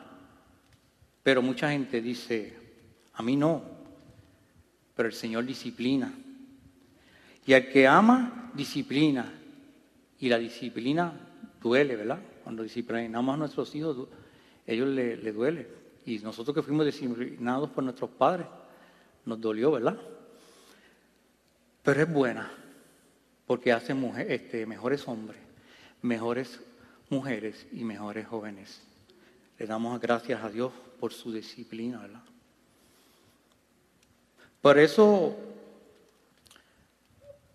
Pero 1.22 1.42
mucha 1.42 1.70
gente 1.70 2.00
dice, 2.00 2.56
a 3.14 3.22
mí 3.22 3.36
no, 3.36 3.62
pero 4.94 5.08
el 5.08 5.14
Señor 5.14 5.44
disciplina. 5.44 6.12
Y 7.46 7.54
al 7.54 7.68
que 7.68 7.86
ama, 7.86 8.50
disciplina. 8.54 9.32
Y 10.18 10.28
la 10.28 10.38
disciplina 10.38 11.12
duele, 11.62 11.96
¿verdad? 11.96 12.18
Cuando 12.44 12.62
disciplinamos 12.62 13.34
a 13.34 13.38
nuestros 13.38 13.74
hijos, 13.74 14.08
ellos 14.66 14.88
le, 14.88 15.16
le 15.16 15.32
duele. 15.32 15.68
Y 16.04 16.18
nosotros 16.18 16.54
que 16.54 16.62
fuimos 16.62 16.84
disciplinados 16.84 17.70
por 17.70 17.82
nuestros 17.84 18.10
padres, 18.10 18.46
nos 19.24 19.40
dolió, 19.40 19.72
¿verdad? 19.72 19.96
Pero 21.82 22.02
es 22.02 22.12
buena 22.12 22.50
porque 23.46 23.72
hace 23.72 23.94
este, 24.28 24.66
mejores 24.66 25.08
hombres, 25.08 25.40
mejores 26.02 26.60
mujeres 27.08 27.66
y 27.72 27.84
mejores 27.84 28.26
jóvenes. 28.26 28.80
Le 29.58 29.66
damos 29.66 30.00
gracias 30.00 30.42
a 30.42 30.48
Dios 30.48 30.72
por 31.00 31.12
su 31.12 31.32
disciplina, 31.32 31.98
¿verdad? 31.98 32.22
Por 34.60 34.78
eso 34.78 35.36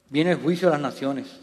viene 0.09 0.31
el 0.31 0.37
juicio 0.37 0.67
a 0.67 0.71
las 0.71 0.81
naciones. 0.81 1.39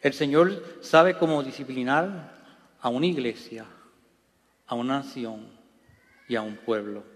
El 0.00 0.12
Señor 0.12 0.80
sabe 0.82 1.16
cómo 1.16 1.42
disciplinar 1.42 2.34
a 2.80 2.88
una 2.90 3.06
iglesia, 3.06 3.64
a 4.66 4.74
una 4.74 4.98
nación 4.98 5.48
y 6.28 6.36
a 6.36 6.42
un 6.42 6.56
pueblo. 6.56 7.13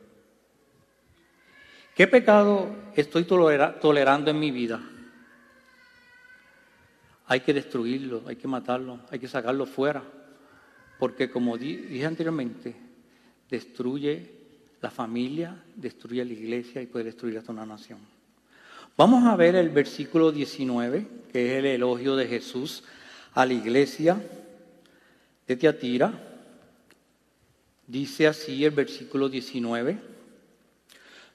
¿Qué 1.98 2.06
pecado 2.06 2.68
estoy 2.94 3.24
tolerando 3.24 4.30
en 4.30 4.38
mi 4.38 4.52
vida? 4.52 4.80
Hay 7.26 7.40
que 7.40 7.52
destruirlo, 7.52 8.22
hay 8.28 8.36
que 8.36 8.46
matarlo, 8.46 9.00
hay 9.10 9.18
que 9.18 9.26
sacarlo 9.26 9.66
fuera. 9.66 10.04
Porque 11.00 11.28
como 11.28 11.58
dije 11.58 12.06
anteriormente, 12.06 12.76
destruye 13.50 14.30
la 14.80 14.92
familia, 14.92 15.60
destruye 15.74 16.24
la 16.24 16.34
iglesia 16.34 16.80
y 16.80 16.86
puede 16.86 17.06
destruir 17.06 17.36
hasta 17.36 17.50
una 17.50 17.66
nación. 17.66 17.98
Vamos 18.96 19.24
a 19.24 19.34
ver 19.34 19.56
el 19.56 19.70
versículo 19.70 20.30
19, 20.30 21.04
que 21.32 21.50
es 21.50 21.58
el 21.58 21.66
elogio 21.66 22.14
de 22.14 22.28
Jesús 22.28 22.84
a 23.34 23.44
la 23.44 23.54
iglesia 23.54 24.22
de 25.48 25.56
Tiatira. 25.56 26.12
Dice 27.88 28.28
así 28.28 28.64
el 28.64 28.70
versículo 28.70 29.28
19. 29.28 30.17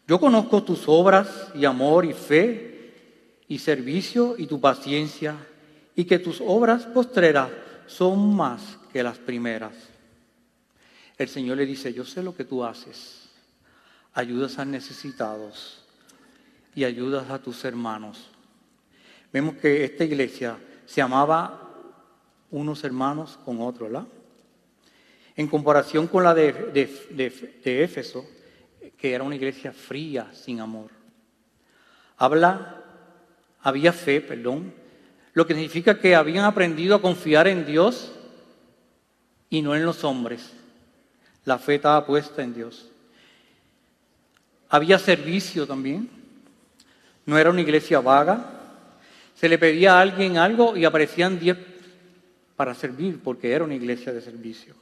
Yo 0.07 0.19
conozco 0.19 0.63
tus 0.63 0.83
obras 0.88 1.48
y 1.55 1.63
amor 1.65 2.05
y 2.05 2.13
fe 2.13 2.74
y 3.48 3.60
servicio 3.60 4.36
y 4.38 4.48
tu 4.48 4.60
paciencia 4.60 5.36
y 5.95 6.03
que 6.03 6.19
tus 6.19 6.41
obras 6.41 6.86
postreras 6.86 7.50
son 7.88 8.36
más 8.36 8.77
que 8.91 9.01
las 9.01 9.17
primeras. 9.17 9.74
El 11.17 11.29
Señor 11.29 11.57
le 11.57 11.65
dice, 11.65 11.93
yo 11.93 12.03
sé 12.03 12.22
lo 12.22 12.36
que 12.36 12.43
tú 12.43 12.63
haces. 12.65 13.29
Ayudas 14.13 14.60
a 14.60 14.65
necesitados 14.65 15.83
y 16.75 16.83
ayudas 16.83 17.29
a 17.29 17.39
tus 17.39 17.63
hermanos. 17.63 18.29
Vemos 19.31 19.55
que 19.55 19.86
esta 19.86 20.03
iglesia 20.03 20.57
se 20.86 21.01
amaba 21.01 21.72
unos 22.51 22.83
hermanos 22.83 23.39
con 23.45 23.62
otros, 23.62 23.89
¿verdad? 23.89 24.07
En 25.36 25.48
comparación 25.48 26.07
con 26.07 26.24
la 26.24 26.36
de, 26.36 26.53
de 27.13 27.83
Éfeso, 27.83 28.25
que 28.92 29.13
era 29.13 29.24
una 29.24 29.36
iglesia 29.36 29.72
fría, 29.72 30.32
sin 30.34 30.60
amor. 30.60 30.92
Habla, 32.18 32.82
había 33.62 33.94
fe, 33.94 34.22
perdón, 34.22 34.74
lo 35.34 35.48
que 35.48 35.54
significa 35.54 36.00
que 36.00 36.16
habían 36.16 36.46
aprendido 36.46 36.96
a 36.96 37.02
confiar 37.02 37.48
en 37.48 37.66
Dios 37.66 38.12
y 39.50 39.62
no 39.62 39.75
en 39.75 39.86
los 39.86 40.04
hombres. 40.04 40.52
La 41.46 41.58
fe 41.58 41.75
estaba 41.75 42.06
puesta 42.06 42.44
en 42.44 42.54
Dios. 42.54 42.90
Había 44.70 44.98
servicio 45.00 45.68
también. 45.68 46.10
No 47.25 47.38
era 47.38 47.50
una 47.50 47.62
iglesia 47.62 48.00
vaga. 48.00 48.62
Se 49.36 49.50
le 49.50 49.58
pedía 49.58 49.98
a 49.98 50.02
alguien 50.02 50.38
algo 50.38 50.78
y 50.78 50.86
aparecían 50.86 51.40
diez 51.40 51.58
para 52.56 52.74
servir, 52.74 53.20
porque 53.24 53.52
era 53.52 53.63
una 53.63 53.75
iglesia 53.75 54.13
de 54.13 54.22
servicio. 54.22 54.75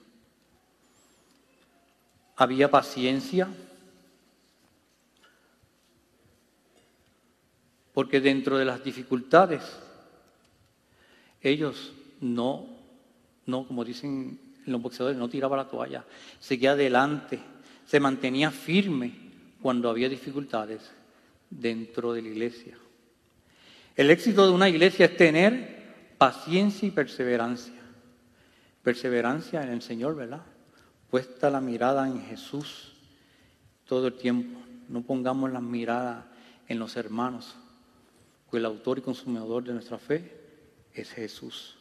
Había 2.36 2.70
paciencia, 2.70 3.48
porque 7.94 8.22
dentro 8.22 8.58
de 8.58 8.66
las 8.66 8.84
dificultades 8.84 9.62
ellos 11.42 11.94
no, 12.20 12.68
no, 13.46 13.68
como 13.68 13.84
dicen 13.84 14.40
los 14.66 14.82
boxeadores, 14.82 15.18
no 15.18 15.30
tiraba 15.30 15.58
la 15.58 15.68
toalla, 15.68 16.06
seguía 16.40 16.72
adelante, 16.72 17.40
se 17.86 18.00
mantenía 18.00 18.52
firme 18.52 19.14
cuando 19.62 19.90
había 19.90 20.08
dificultades 20.08 20.92
dentro 21.50 22.14
de 22.14 22.22
la 22.22 22.30
iglesia. 22.30 22.78
El 23.96 24.10
éxito 24.10 24.46
de 24.46 24.54
una 24.54 24.70
iglesia 24.70 25.08
es 25.08 25.18
tener 25.18 26.16
paciencia 26.18 26.88
y 26.88 26.92
perseverancia. 26.92 27.74
Perseverancia 28.84 29.62
en 29.62 29.70
el 29.70 29.82
Señor, 29.82 30.16
¿verdad? 30.16 30.42
Puesta 31.10 31.50
la 31.50 31.62
mirada 31.62 32.08
en 32.08 32.22
Jesús 32.22 32.94
todo 33.86 34.08
el 34.08 34.14
tiempo. 34.14 34.60
No 34.88 35.02
pongamos 35.02 35.52
la 35.52 35.60
mirada 35.60 36.32
en 36.68 36.80
los 36.80 36.96
hermanos, 36.96 37.58
que 38.52 38.58
el 38.58 38.66
autor 38.66 38.98
y 38.98 39.02
consumidor 39.02 39.64
de 39.64 39.74
nuestra 39.74 39.98
fe 39.98 40.30
es 40.94 41.10
Jesús. 41.12 41.78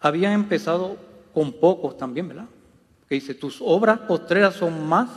Habían 0.00 0.32
empezado 0.32 0.98
con 1.32 1.52
pocos 1.52 1.96
también, 1.96 2.26
¿verdad? 2.26 2.48
Que 3.08 3.14
dice, 3.14 3.34
tus 3.34 3.58
obras 3.60 4.00
postreras 4.00 4.56
son 4.56 4.84
más 4.88 5.08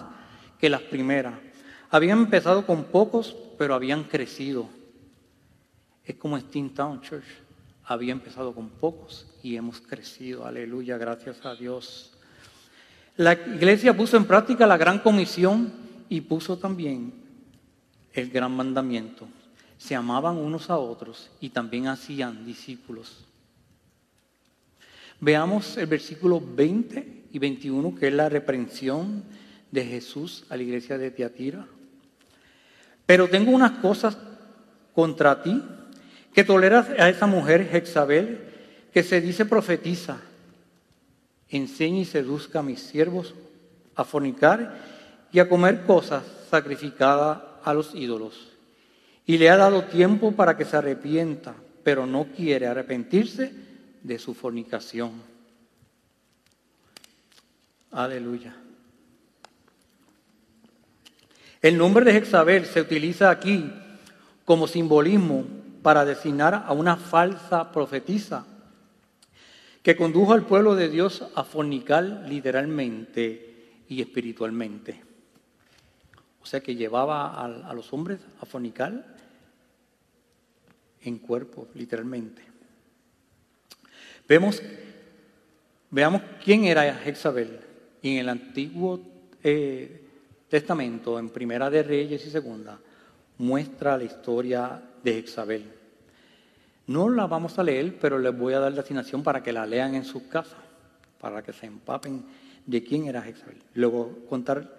que 0.60 0.70
las 0.70 0.82
primeras. 0.82 1.34
Habían 1.90 2.20
empezado 2.20 2.66
con 2.68 2.84
pocos, 2.84 3.36
pero 3.58 3.74
habían 3.74 4.04
crecido. 4.04 4.70
Es 6.04 6.16
como 6.16 6.40
Town 6.40 7.02
Church. 7.02 7.26
Había 7.86 8.12
empezado 8.12 8.54
con 8.54 8.70
pocos 8.70 9.28
y 9.42 9.56
hemos 9.56 9.82
crecido. 9.82 10.46
Aleluya, 10.46 10.98
gracias 10.98 11.44
a 11.46 11.56
Dios. 11.56 12.15
La 13.18 13.34
iglesia 13.34 13.96
puso 13.96 14.18
en 14.18 14.26
práctica 14.26 14.68
la 14.68 14.78
gran 14.78 15.00
comisión 15.00 15.72
y 16.10 16.22
puso 16.22 16.58
también 16.58 17.14
el 18.14 18.30
gran 18.30 18.52
mandamiento. 18.52 19.28
Se 19.78 19.96
amaban 19.96 20.38
unos 20.38 20.70
a 20.70 20.78
otros 20.78 21.30
y 21.40 21.50
también 21.50 21.88
hacían 21.88 22.46
discípulos. 22.46 23.26
Veamos 25.22 25.78
el 25.78 25.88
versículo 25.88 26.42
20 26.42 27.28
y 27.32 27.40
21, 27.40 27.96
que 27.96 28.08
es 28.08 28.14
la 28.14 28.28
reprensión 28.28 29.24
de 29.72 29.86
Jesús 29.86 30.46
a 30.50 30.58
la 30.58 30.64
iglesia 30.64 30.98
de 30.98 31.12
Tiatira. 31.12 31.66
Pero 33.06 33.30
tengo 33.30 33.52
unas 33.52 33.80
cosas 33.80 34.18
contra 34.94 35.42
ti, 35.42 35.62
que 36.34 36.44
toleras 36.44 36.90
a 37.00 37.10
esa 37.10 37.28
mujer 37.28 37.70
Jezabel, 37.70 38.42
que 38.94 39.04
se 39.04 39.22
dice 39.22 39.46
profetiza. 39.46 40.20
Enseña 41.50 42.02
y 42.02 42.06
seduzca 42.06 42.60
a 42.60 42.64
mis 42.64 42.80
siervos 42.80 43.34
a 43.96 44.04
fornicar 44.04 44.78
y 45.32 45.40
a 45.40 45.48
comer 45.48 45.86
cosas 45.86 46.24
sacrificadas 46.50 47.42
a 47.64 47.74
los 47.74 47.94
ídolos. 47.96 48.52
Y 49.26 49.38
le 49.38 49.50
ha 49.50 49.58
dado 49.58 49.84
tiempo 49.84 50.32
para 50.32 50.58
que 50.58 50.66
se 50.66 50.78
arrepienta, 50.78 51.56
pero 51.84 52.06
no 52.06 52.26
quiere 52.36 52.68
arrepentirse 52.68 53.52
de 54.04 54.20
su 54.20 54.34
fornicación. 54.34 55.14
Aleluya. 57.92 58.56
El 61.62 61.78
nombre 61.78 62.06
de 62.06 62.14
Jezabel 62.14 62.66
se 62.66 62.82
utiliza 62.82 63.30
aquí 63.30 63.72
como 64.44 64.68
simbolismo 64.68 65.46
para 65.82 66.06
designar 66.06 66.66
a 66.68 66.74
una 66.74 66.98
falsa 66.98 67.72
profetisa 67.72 68.46
que 69.86 69.96
condujo 69.96 70.34
al 70.34 70.48
pueblo 70.48 70.74
de 70.74 70.90
Dios 70.90 71.24
a 71.36 71.44
fornicar 71.44 72.26
literalmente 72.28 73.84
y 73.88 74.02
espiritualmente. 74.02 75.00
O 76.42 76.46
sea 76.48 76.60
que 76.60 76.74
llevaba 76.74 77.40
a, 77.40 77.72
los 77.72 77.94
hombres 77.94 78.20
a 78.42 78.48
fornicar 78.48 79.16
en 81.04 81.20
cuerpo, 81.20 81.68
literalmente. 81.76 82.42
Vemos, 84.28 84.60
veamos 85.92 86.24
quién 86.44 86.64
era 86.64 86.92
Jezabel. 86.96 87.60
Y 88.02 88.14
en 88.14 88.18
el 88.22 88.30
Antiguo 88.30 89.00
eh, 89.44 90.04
Testamento, 90.50 91.20
en 91.20 91.30
Primera 91.30 91.70
de 91.70 91.84
Reyes 91.84 92.26
y 92.26 92.32
Segunda, 92.32 92.80
muestra 93.38 94.00
la 94.00 94.06
historia 94.06 94.82
de 95.04 95.22
Jezabel. 95.22 95.75
No 96.88 97.10
la 97.10 97.26
vamos 97.26 97.58
a 97.58 97.64
leer, 97.64 97.98
pero 98.00 98.20
les 98.20 98.38
voy 98.38 98.54
a 98.54 98.60
dar 98.60 98.72
la 98.72 98.82
asignación 98.82 99.24
para 99.24 99.42
que 99.42 99.52
la 99.52 99.66
lean 99.66 99.96
en 99.96 100.06
sus 100.06 100.24
casas, 100.24 100.58
para 101.20 101.42
que 101.42 101.52
se 101.52 101.66
empapen 101.66 102.24
de 102.66 102.84
quién 102.84 103.08
era 103.08 103.22
Jezabel. 103.22 103.58
Luego 103.74 104.20
contar 104.30 104.72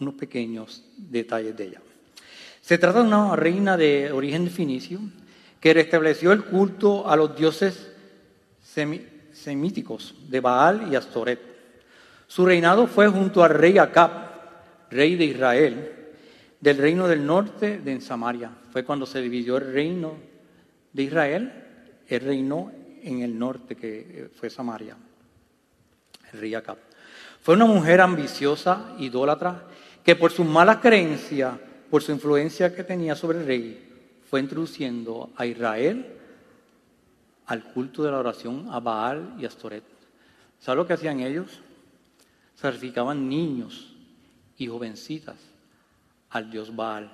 unos 0.00 0.14
pequeños 0.14 0.84
detalles 0.96 1.56
de 1.56 1.64
ella. 1.64 1.80
Se 2.60 2.78
trata 2.78 3.00
de 3.00 3.08
una 3.08 3.34
reina 3.36 3.76
de 3.76 4.12
origen 4.12 4.48
finicio 4.50 5.00
que 5.60 5.74
restableció 5.74 6.32
el 6.32 6.44
culto 6.44 7.08
a 7.08 7.16
los 7.16 7.36
dioses 7.36 7.90
semíticos 8.62 10.14
de 10.28 10.40
Baal 10.40 10.88
y 10.90 10.96
Astoret. 10.96 11.40
Su 12.26 12.44
reinado 12.46 12.86
fue 12.86 13.08
junto 13.08 13.42
al 13.42 13.50
rey 13.50 13.78
Acab, 13.78 14.10
rey 14.90 15.16
de 15.16 15.24
Israel, 15.24 15.92
del 16.60 16.78
reino 16.78 17.08
del 17.08 17.26
norte 17.26 17.78
de 17.78 18.00
Samaria. 18.00 18.50
Fue 18.72 18.84
cuando 18.84 19.06
se 19.06 19.20
dividió 19.20 19.56
el 19.56 19.72
reino 19.72 20.31
de 20.92 21.02
Israel, 21.02 21.52
el 22.08 22.20
reino 22.20 22.70
en 23.02 23.20
el 23.20 23.38
norte 23.38 23.76
que 23.76 24.30
fue 24.34 24.50
Samaria, 24.50 24.96
el 26.32 26.40
rey 26.40 26.54
Acab. 26.54 26.78
Fue 27.40 27.54
una 27.54 27.66
mujer 27.66 28.00
ambiciosa, 28.00 28.94
idólatra, 28.98 29.64
que 30.04 30.14
por 30.14 30.30
sus 30.30 30.46
malas 30.46 30.78
creencias, 30.78 31.54
por 31.90 32.02
su 32.02 32.12
influencia 32.12 32.74
que 32.74 32.84
tenía 32.84 33.14
sobre 33.14 33.40
el 33.40 33.46
rey, 33.46 33.92
fue 34.28 34.40
introduciendo 34.40 35.30
a 35.36 35.44
Israel 35.44 36.06
al 37.46 37.64
culto 37.64 38.02
de 38.02 38.10
la 38.10 38.18
oración 38.18 38.68
a 38.70 38.80
Baal 38.80 39.34
y 39.38 39.44
a 39.44 39.48
Astoret. 39.48 39.84
¿Sabe 40.58 40.76
lo 40.76 40.86
que 40.86 40.94
hacían 40.94 41.20
ellos? 41.20 41.60
Sacrificaban 42.54 43.28
niños 43.28 43.94
y 44.56 44.68
jovencitas 44.68 45.36
al 46.30 46.50
dios 46.50 46.74
Baal. 46.74 47.12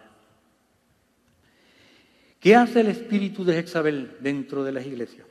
¿Qué 2.41 2.55
hace 2.55 2.81
el 2.81 2.87
espíritu 2.89 3.45
de 3.45 3.55
Jezabel 3.55 4.17
dentro 4.21 4.63
de 4.63 4.73
las 4.73 4.87
iglesias? 4.87 5.27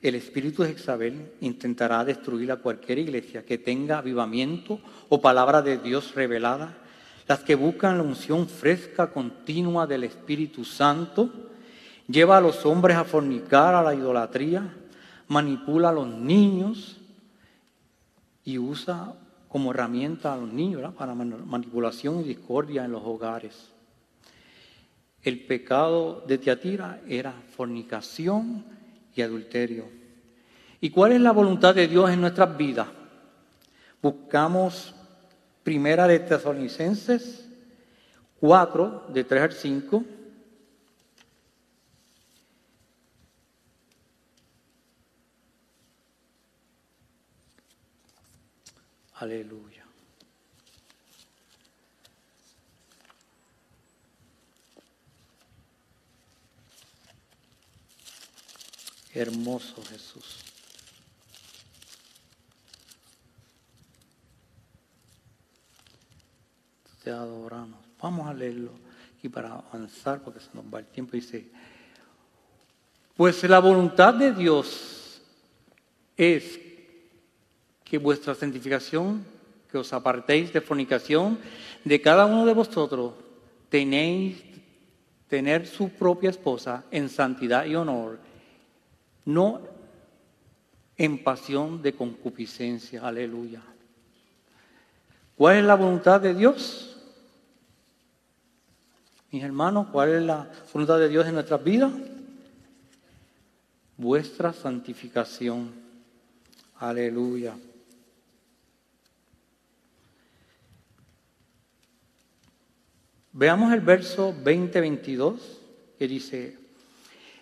El 0.00 0.16
espíritu 0.16 0.64
de 0.64 0.72
Jezabel 0.72 1.32
intentará 1.40 2.04
destruir 2.04 2.50
a 2.50 2.56
cualquier 2.56 2.98
iglesia 2.98 3.44
que 3.44 3.56
tenga 3.56 3.98
avivamiento 3.98 4.80
o 5.08 5.20
palabra 5.20 5.62
de 5.62 5.78
Dios 5.78 6.12
revelada, 6.16 6.76
las 7.28 7.44
que 7.44 7.54
buscan 7.54 7.98
la 7.98 8.02
unción 8.02 8.48
fresca 8.48 9.12
continua 9.12 9.86
del 9.86 10.02
Espíritu 10.02 10.64
Santo, 10.64 11.30
lleva 12.08 12.38
a 12.38 12.40
los 12.40 12.66
hombres 12.66 12.96
a 12.96 13.04
fornicar, 13.04 13.76
a 13.76 13.82
la 13.82 13.94
idolatría, 13.94 14.74
manipula 15.28 15.90
a 15.90 15.92
los 15.92 16.08
niños 16.08 16.96
y 18.44 18.58
usa 18.58 19.14
como 19.48 19.70
herramienta 19.70 20.34
a 20.34 20.36
los 20.36 20.52
niños 20.52 20.92
para 20.94 21.14
manipulación 21.14 22.20
y 22.20 22.24
discordia 22.24 22.84
en 22.84 22.90
los 22.90 23.02
hogares. 23.04 23.72
El 25.22 25.44
pecado 25.44 26.24
de 26.26 26.38
Tiatira 26.38 27.00
era 27.08 27.32
fornicación 27.56 28.64
y 29.14 29.22
adulterio. 29.22 29.88
¿Y 30.80 30.90
cuál 30.90 31.12
es 31.12 31.20
la 31.20 31.30
voluntad 31.30 31.74
de 31.74 31.86
Dios 31.86 32.10
en 32.10 32.20
nuestras 32.20 32.56
vidas? 32.56 32.88
Buscamos 34.00 34.94
Primera 35.62 36.08
de 36.08 36.18
Tesalonicenses 36.18 37.42
4, 38.42 39.06
de 39.14 39.22
3 39.22 39.42
al 39.42 39.52
5. 39.52 40.04
Aleluya. 49.14 49.71
Hermoso 59.14 59.82
Jesús. 59.84 60.38
Te 67.04 67.10
adoramos. 67.10 67.78
Vamos 68.00 68.28
a 68.28 68.34
leerlo 68.34 68.70
aquí 69.18 69.28
para 69.28 69.54
avanzar 69.54 70.22
porque 70.22 70.40
se 70.40 70.48
nos 70.54 70.64
va 70.64 70.78
el 70.78 70.86
tiempo. 70.86 71.12
Dice, 71.12 71.46
pues 73.16 73.42
la 73.44 73.58
voluntad 73.58 74.14
de 74.14 74.32
Dios 74.32 75.20
es 76.16 76.58
que 77.84 77.98
vuestra 77.98 78.34
santificación, 78.34 79.24
que 79.70 79.78
os 79.78 79.92
apartéis 79.92 80.52
de 80.52 80.60
fornicación, 80.60 81.38
de 81.84 82.00
cada 82.00 82.24
uno 82.24 82.46
de 82.46 82.54
vosotros 82.54 83.14
tenéis 83.68 84.42
tener 85.28 85.66
su 85.66 85.90
propia 85.90 86.30
esposa 86.30 86.84
en 86.90 87.08
santidad 87.08 87.64
y 87.66 87.74
honor, 87.74 88.18
no 89.24 89.60
en 90.96 91.22
pasión 91.22 91.82
de 91.82 91.94
concupiscencia. 91.94 93.06
Aleluya. 93.06 93.62
¿Cuál 95.36 95.56
es 95.56 95.64
la 95.64 95.74
voluntad 95.74 96.20
de 96.20 96.34
Dios? 96.34 96.96
Mis 99.30 99.42
hermanos, 99.42 99.88
¿cuál 99.90 100.10
es 100.10 100.22
la 100.22 100.48
voluntad 100.72 100.98
de 100.98 101.08
Dios 101.08 101.26
en 101.26 101.34
nuestras 101.34 101.64
vidas? 101.64 101.92
Vuestra 103.96 104.52
santificación. 104.52 105.72
Aleluya. 106.78 107.54
Veamos 113.32 113.72
el 113.72 113.80
verso 113.80 114.34
20-22 114.44 115.38
que 115.98 116.06
dice, 116.06 116.58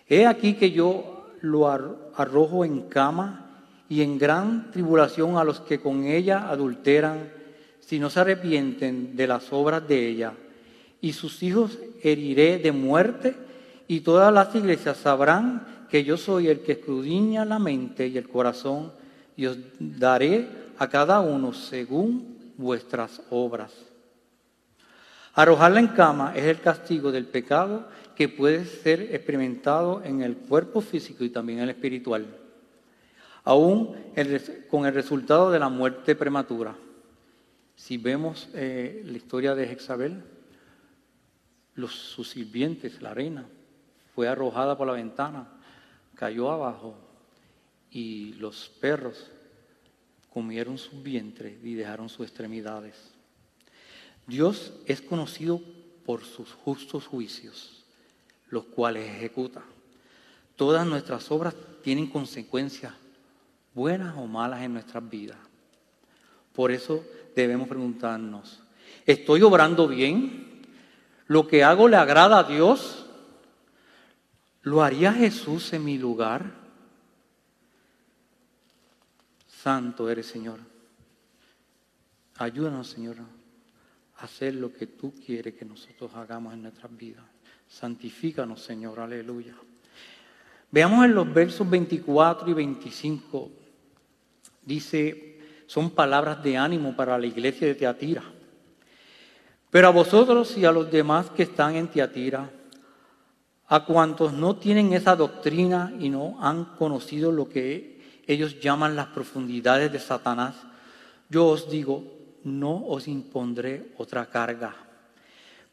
He 0.07 0.25
aquí 0.25 0.53
que 0.53 0.71
yo 0.71 1.10
lo 1.41 1.67
arrojo 1.69 2.63
en 2.65 2.81
cama 2.83 3.47
y 3.89 4.01
en 4.01 4.17
gran 4.17 4.71
tribulación 4.71 5.37
a 5.37 5.43
los 5.43 5.59
que 5.59 5.79
con 5.79 6.05
ella 6.05 6.49
adulteran, 6.49 7.29
si 7.79 7.99
no 7.99 8.09
se 8.09 8.21
arrepienten 8.21 9.15
de 9.15 9.27
las 9.27 9.51
obras 9.51 9.85
de 9.87 10.07
ella, 10.07 10.33
y 11.01 11.13
sus 11.13 11.43
hijos 11.43 11.77
heriré 12.01 12.57
de 12.59 12.71
muerte, 12.71 13.35
y 13.87 13.99
todas 13.99 14.33
las 14.33 14.55
iglesias 14.55 14.97
sabrán 14.97 15.85
que 15.89 16.05
yo 16.05 16.15
soy 16.15 16.47
el 16.47 16.61
que 16.61 16.73
escudriña 16.73 17.43
la 17.43 17.59
mente 17.59 18.07
y 18.07 18.17
el 18.17 18.29
corazón, 18.29 18.93
y 19.35 19.47
os 19.47 19.57
daré 19.79 20.47
a 20.77 20.87
cada 20.87 21.19
uno 21.19 21.51
según 21.51 22.53
vuestras 22.55 23.21
obras. 23.29 23.73
Arrojarla 25.33 25.79
en 25.79 25.87
cama 25.87 26.33
es 26.35 26.45
el 26.45 26.61
castigo 26.61 27.11
del 27.11 27.25
pecado 27.25 27.87
que 28.21 28.29
puede 28.29 28.65
ser 28.65 29.15
experimentado 29.15 30.03
en 30.03 30.21
el 30.21 30.37
cuerpo 30.37 30.79
físico 30.79 31.23
y 31.23 31.31
también 31.31 31.57
en 31.57 31.63
el 31.63 31.69
espiritual, 31.71 32.27
aún 33.43 33.95
con 34.69 34.85
el 34.85 34.93
resultado 34.93 35.49
de 35.49 35.57
la 35.57 35.69
muerte 35.69 36.15
prematura. 36.15 36.75
Si 37.75 37.97
vemos 37.97 38.47
eh, 38.53 39.01
la 39.07 39.17
historia 39.17 39.55
de 39.55 39.65
Jezabel, 39.65 40.21
los, 41.73 41.95
sus 41.95 42.29
sirvientes, 42.29 43.01
la 43.01 43.15
reina, 43.15 43.47
fue 44.13 44.27
arrojada 44.27 44.77
por 44.77 44.85
la 44.85 44.93
ventana, 44.93 45.47
cayó 46.13 46.51
abajo 46.51 46.93
y 47.89 48.33
los 48.33 48.69
perros 48.79 49.31
comieron 50.29 50.77
su 50.77 51.01
vientre 51.01 51.57
y 51.63 51.73
dejaron 51.73 52.07
sus 52.07 52.27
extremidades. 52.27 53.15
Dios 54.27 54.73
es 54.85 55.01
conocido 55.01 55.59
por 56.05 56.23
sus 56.23 56.53
justos 56.53 57.07
juicios, 57.07 57.80
los 58.51 58.65
cuales 58.65 59.09
ejecuta. 59.09 59.63
Todas 60.55 60.85
nuestras 60.85 61.31
obras 61.31 61.55
tienen 61.81 62.07
consecuencias, 62.07 62.93
buenas 63.73 64.15
o 64.15 64.27
malas 64.27 64.61
en 64.61 64.73
nuestras 64.73 65.09
vidas. 65.09 65.39
Por 66.53 66.71
eso 66.71 67.03
debemos 67.35 67.67
preguntarnos, 67.67 68.61
¿estoy 69.05 69.41
obrando 69.41 69.87
bien? 69.87 70.61
¿Lo 71.25 71.47
que 71.47 71.63
hago 71.63 71.87
le 71.87 71.95
agrada 71.95 72.37
a 72.37 72.43
Dios? 72.43 73.07
¿Lo 74.61 74.83
haría 74.83 75.11
Jesús 75.11 75.73
en 75.73 75.83
mi 75.83 75.97
lugar? 75.97 76.53
Santo 79.47 80.07
eres, 80.07 80.27
Señor. 80.27 80.59
Ayúdanos, 82.37 82.87
Señor 82.87 83.17
hacer 84.21 84.55
lo 84.55 84.71
que 84.71 84.87
tú 84.87 85.13
quieres 85.13 85.55
que 85.55 85.65
nosotros 85.65 86.11
hagamos 86.15 86.53
en 86.53 86.63
nuestras 86.63 86.95
vidas. 86.95 87.25
Santifícanos, 87.71 88.61
Señor, 88.61 88.99
aleluya. 88.99 89.55
Veamos 90.71 91.05
en 91.05 91.15
los 91.15 91.33
versos 91.33 91.67
24 91.69 92.49
y 92.49 92.53
25. 92.53 93.49
Dice, 94.61 95.39
son 95.67 95.91
palabras 95.91 96.43
de 96.43 96.57
ánimo 96.57 96.93
para 96.93 97.17
la 97.17 97.25
iglesia 97.25 97.67
de 97.67 97.75
Teatira. 97.75 98.23
Pero 99.69 99.87
a 99.87 99.91
vosotros 99.91 100.57
y 100.57 100.65
a 100.65 100.71
los 100.73 100.91
demás 100.91 101.29
que 101.29 101.43
están 101.43 101.75
en 101.75 101.87
Teatira, 101.87 102.51
a 103.67 103.85
cuantos 103.85 104.33
no 104.33 104.57
tienen 104.57 104.91
esa 104.91 105.15
doctrina 105.15 105.93
y 105.97 106.09
no 106.09 106.35
han 106.41 106.75
conocido 106.75 107.31
lo 107.31 107.47
que 107.47 108.01
ellos 108.27 108.59
llaman 108.59 108.97
las 108.97 109.07
profundidades 109.07 109.89
de 109.93 109.99
Satanás, 109.99 110.55
yo 111.29 111.47
os 111.47 111.69
digo, 111.69 112.03
no 112.43 112.85
os 112.85 113.07
impondré 113.07 113.93
otra 113.97 114.25
carga. 114.25 114.90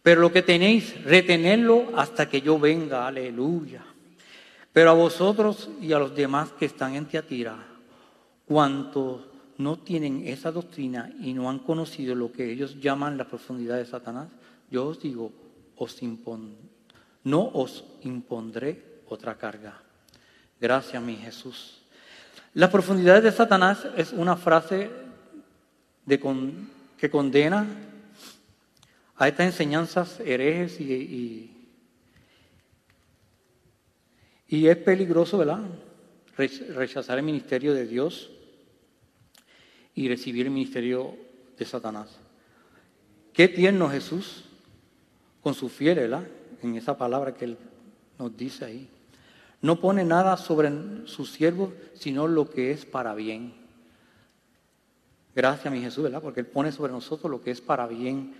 Pero 0.02 0.20
lo 0.20 0.32
que 0.32 0.42
tenéis, 0.42 1.02
retenerlo 1.04 1.92
hasta 1.96 2.28
que 2.28 2.40
yo 2.40 2.58
venga, 2.58 3.06
aleluya. 3.06 3.84
Pero 4.72 4.90
a 4.90 4.94
vosotros 4.94 5.68
y 5.80 5.92
a 5.92 5.98
los 5.98 6.14
demás 6.14 6.50
que 6.52 6.66
están 6.66 6.94
en 6.94 7.06
Teatira, 7.06 7.56
cuantos 8.46 9.22
no 9.58 9.78
tienen 9.78 10.26
esa 10.26 10.52
doctrina 10.52 11.12
y 11.20 11.34
no 11.34 11.50
han 11.50 11.58
conocido 11.58 12.14
lo 12.14 12.32
que 12.32 12.50
ellos 12.50 12.80
llaman 12.80 13.18
la 13.18 13.28
profundidad 13.28 13.76
de 13.76 13.86
Satanás, 13.86 14.28
yo 14.70 14.86
os 14.86 15.00
digo, 15.00 15.32
os 15.76 15.98
no 17.24 17.50
os 17.54 17.84
impondré 18.02 19.02
otra 19.08 19.36
carga. 19.36 19.80
Gracias, 20.60 21.02
mi 21.02 21.16
Jesús. 21.16 21.82
La 22.54 22.70
profundidad 22.70 23.22
de 23.22 23.32
Satanás 23.32 23.86
es 23.96 24.12
una 24.12 24.36
frase 24.36 24.90
que 26.06 27.10
condena 27.10 27.66
a 29.18 29.26
estas 29.26 29.46
enseñanzas 29.46 30.20
herejes 30.20 30.80
y, 30.80 31.50
y, 34.48 34.68
es 34.68 34.76
peligroso, 34.76 35.38
¿verdad? 35.38 35.60
Rechazar 36.36 37.18
el 37.18 37.24
ministerio 37.24 37.74
de 37.74 37.86
Dios 37.86 38.30
y 39.94 40.08
recibir 40.08 40.46
el 40.46 40.52
ministerio 40.52 41.16
de 41.58 41.64
Satanás. 41.64 42.16
Qué 43.32 43.48
tierno 43.48 43.90
Jesús 43.90 44.44
con 45.42 45.52
su 45.52 45.68
fiel, 45.68 45.98
¿verdad? 45.98 46.28
En 46.62 46.76
esa 46.76 46.96
palabra 46.96 47.34
que 47.34 47.46
él 47.46 47.58
nos 48.18 48.36
dice 48.36 48.64
ahí. 48.64 48.88
No 49.60 49.80
pone 49.80 50.04
nada 50.04 50.36
sobre 50.36 50.70
sus 51.06 51.32
siervos, 51.32 51.72
sino 51.94 52.28
lo 52.28 52.48
que 52.48 52.70
es 52.70 52.86
para 52.86 53.14
bien. 53.14 53.52
Gracias 55.34 55.72
mi 55.72 55.80
Jesús, 55.80 56.04
¿verdad? 56.04 56.22
Porque 56.22 56.40
Él 56.40 56.46
pone 56.46 56.70
sobre 56.70 56.92
nosotros 56.92 57.30
lo 57.30 57.42
que 57.42 57.50
es 57.50 57.60
para 57.60 57.86
bien, 57.88 58.34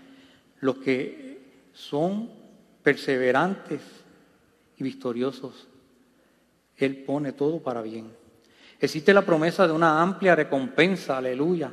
los 0.61 0.79
que 0.79 1.39
son 1.73 2.31
perseverantes 2.83 3.81
y 4.77 4.85
victoriosos. 4.85 5.69
Él 6.77 7.05
pone 7.05 7.33
todo 7.33 7.61
para 7.61 7.83
bien. 7.83 8.11
Existe 8.81 9.13
la 9.13 9.23
promesa 9.23 9.67
de 9.67 9.73
una 9.73 10.01
amplia 10.01 10.37
recompensa, 10.37 11.19
aleluya, 11.19 11.73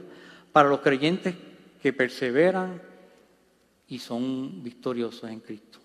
para 0.51 0.69
los 0.69 0.79
creyentes 0.79 1.35
que 1.81 1.93
perseveran 1.93 2.81
y 3.87 3.99
son 3.99 4.63
victoriosos 4.63 5.29
en 5.29 5.39
Cristo. 5.39 5.79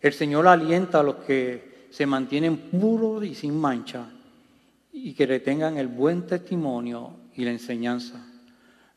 El 0.00 0.12
Señor 0.14 0.48
alienta 0.48 1.00
a 1.00 1.02
los 1.02 1.16
que 1.16 1.86
se 1.90 2.06
mantienen 2.06 2.56
puros 2.56 3.24
y 3.24 3.34
sin 3.34 3.58
mancha 3.58 4.06
y 4.92 5.12
que 5.12 5.26
retengan 5.26 5.76
el 5.76 5.88
buen 5.88 6.26
testimonio 6.26 7.16
y 7.34 7.44
la 7.44 7.50
enseñanza. 7.50 8.24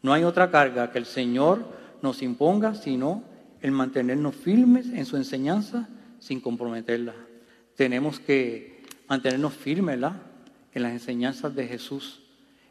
No 0.02 0.14
hay 0.14 0.24
otra 0.24 0.50
carga 0.50 0.92
que 0.92 1.00
el 1.00 1.06
Señor 1.06 1.66
nos 2.02 2.22
imponga, 2.22 2.76
sino 2.76 3.24
el 3.62 3.72
mantenernos 3.72 4.36
firmes 4.36 4.88
en 4.88 5.06
su 5.06 5.18
enseñanza 5.18 5.90
sin 6.20 6.40
comprometerla. 6.40 7.16
Tenemos 7.76 8.20
que 8.20 8.84
mantenernos 9.08 9.54
firmes 9.54 10.00
en 10.74 10.84
las 10.84 10.92
enseñanzas 10.92 11.56
de 11.56 11.68
Jesús, 11.68 12.22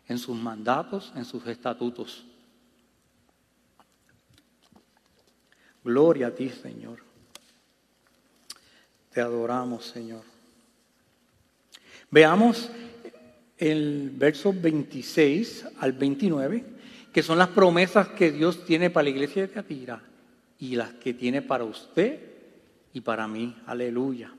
en 0.09 0.19
sus 0.19 0.37
mandatos, 0.37 1.13
en 1.17 1.25
sus 1.25 1.47
estatutos. 1.47 2.25
Gloria 5.83 6.29
a 6.29 6.31
ti, 6.31 6.49
Señor. 6.49 6.99
Te 9.13 9.21
adoramos, 9.21 9.85
Señor. 9.85 10.23
Veamos 12.11 12.71
el 13.59 14.11
verso 14.15 14.53
26 14.53 15.67
al 15.79 15.93
29, 15.93 16.65
que 17.15 17.23
son 17.23 17.39
las 17.39 17.49
promesas 17.49 18.09
que 18.09 18.33
Dios 18.33 18.65
tiene 18.65 18.91
para 18.91 19.05
la 19.05 19.11
iglesia 19.11 19.43
de 19.43 19.49
Teatira 19.49 20.01
y 20.59 20.75
las 20.75 20.95
que 20.95 21.15
tiene 21.15 21.43
para 21.43 21.63
usted 21.63 22.19
y 22.93 23.01
para 23.03 23.29
mí. 23.29 23.57
Aleluya. 23.67 24.33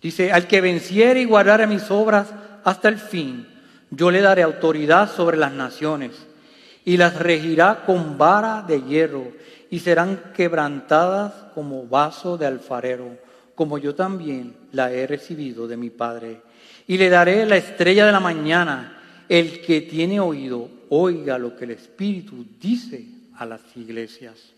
Dice, 0.00 0.30
al 0.30 0.46
que 0.46 0.60
venciere 0.60 1.20
y 1.20 1.24
guardare 1.24 1.66
mis 1.66 1.90
obras 1.90 2.32
hasta 2.62 2.88
el 2.88 2.98
fin, 2.98 3.48
yo 3.90 4.12
le 4.12 4.20
daré 4.20 4.42
autoridad 4.42 5.10
sobre 5.10 5.36
las 5.36 5.52
naciones 5.52 6.12
y 6.84 6.96
las 6.96 7.16
regirá 7.18 7.82
con 7.84 8.16
vara 8.16 8.62
de 8.62 8.82
hierro 8.82 9.32
y 9.68 9.80
serán 9.80 10.32
quebrantadas 10.32 11.32
como 11.56 11.88
vaso 11.88 12.38
de 12.38 12.46
alfarero, 12.46 13.18
como 13.56 13.78
yo 13.78 13.96
también 13.96 14.54
la 14.70 14.92
he 14.92 15.08
recibido 15.08 15.66
de 15.66 15.76
mi 15.76 15.90
Padre. 15.90 16.40
Y 16.86 16.98
le 16.98 17.10
daré 17.10 17.46
la 17.46 17.56
estrella 17.56 18.06
de 18.06 18.12
la 18.12 18.20
mañana. 18.20 19.01
El 19.32 19.62
que 19.62 19.80
tiene 19.80 20.20
oído, 20.20 20.68
oiga 20.90 21.38
lo 21.38 21.56
que 21.56 21.64
el 21.64 21.70
Espíritu 21.70 22.44
dice 22.60 23.06
a 23.36 23.46
las 23.46 23.62
iglesias. 23.78 24.52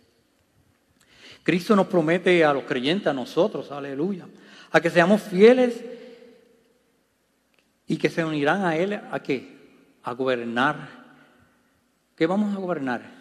Cristo 1.44 1.76
nos 1.76 1.86
promete 1.86 2.44
a 2.44 2.52
los 2.52 2.64
creyentes, 2.64 3.06
a 3.06 3.12
nosotros, 3.12 3.70
aleluya, 3.70 4.26
a 4.72 4.80
que 4.80 4.90
seamos 4.90 5.22
fieles 5.22 5.80
y 7.86 7.96
que 7.98 8.10
se 8.10 8.24
unirán 8.24 8.64
a 8.64 8.76
Él, 8.76 8.94
¿a 8.94 9.22
qué? 9.22 9.56
A 10.02 10.12
gobernar. 10.12 10.88
¿Qué 12.16 12.26
vamos 12.26 12.52
a 12.52 12.58
gobernar? 12.58 13.14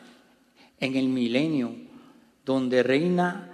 en 0.79 0.95
el 0.95 1.07
milenio, 1.07 1.75
donde 2.43 2.81
reina 2.81 3.47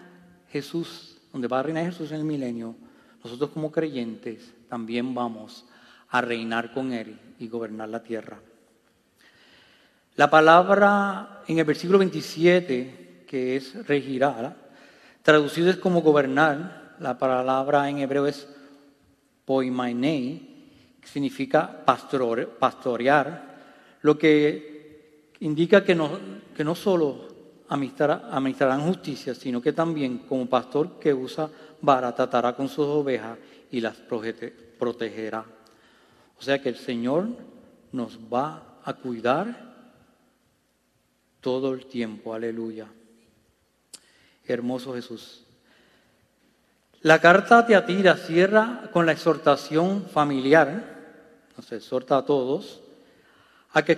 Jesús, 0.54 1.18
donde 1.34 1.50
va 1.50 1.60
a 1.60 1.64
reinar 1.64 1.88
Jesús 1.88 2.12
en 2.14 2.20
el 2.20 2.24
milenio, 2.24 2.78
nosotros 3.22 3.50
como 3.50 3.74
creyentes 3.74 4.54
también 4.70 5.14
vamos 5.14 5.66
a 6.08 6.22
reinar 6.22 6.72
con 6.72 6.94
Él 6.94 7.20
y 7.40 7.48
gobernar 7.48 7.90
la 7.90 8.04
tierra. 8.04 8.40
La 10.16 10.30
palabra 10.30 11.44
en 11.48 11.60
el 11.60 11.66
versículo 11.66 12.00
27, 12.00 13.24
que 13.26 13.56
es 13.56 13.88
regirá, 13.88 14.56
traducido 15.24 15.70
es 15.70 15.78
como 15.78 16.02
gobernar, 16.02 16.96
la 17.00 17.18
palabra 17.18 17.90
en 17.90 18.00
hebreo 18.00 18.28
es 18.28 18.48
poimainei, 19.46 20.98
que 21.00 21.08
significa 21.08 21.86
pastorear, 21.86 23.50
lo 24.02 24.18
que 24.18 25.32
indica 25.40 25.84
que 25.84 25.96
no, 25.96 26.20
que 26.56 26.64
no 26.64 26.76
solo 26.76 27.30
administrarán 27.70 28.82
justicia, 28.82 29.34
sino 29.34 29.62
que 29.62 29.72
también 29.72 30.20
como 30.20 30.48
pastor 30.48 31.00
que 31.00 31.14
usa 31.14 31.50
vara 31.82 32.14
tratará 32.14 32.54
con 32.54 32.68
sus 32.68 32.86
ovejas 32.86 33.38
y 33.72 33.80
las 33.80 33.96
protegerá. 34.78 35.46
O 36.40 36.42
sea 36.42 36.62
que 36.62 36.70
el 36.70 36.78
Señor 36.78 37.28
nos 37.92 38.18
va 38.18 38.80
a 38.84 38.94
cuidar 38.94 39.70
todo 41.42 41.74
el 41.74 41.86
tiempo. 41.86 42.34
Aleluya. 42.34 42.88
Hermoso 44.46 44.96
Jesús. 44.96 45.44
La 47.02 47.20
carta 47.20 47.66
te 47.66 47.76
atira, 47.76 48.18
cierra 48.18 48.90
con 48.92 49.06
la 49.06 49.14
exhortación 49.14 50.06
familiar, 50.06 50.98
nos 51.56 51.72
exhorta 51.72 52.18
a 52.18 52.26
todos, 52.26 52.82
a 53.72 53.84
que 53.84 53.98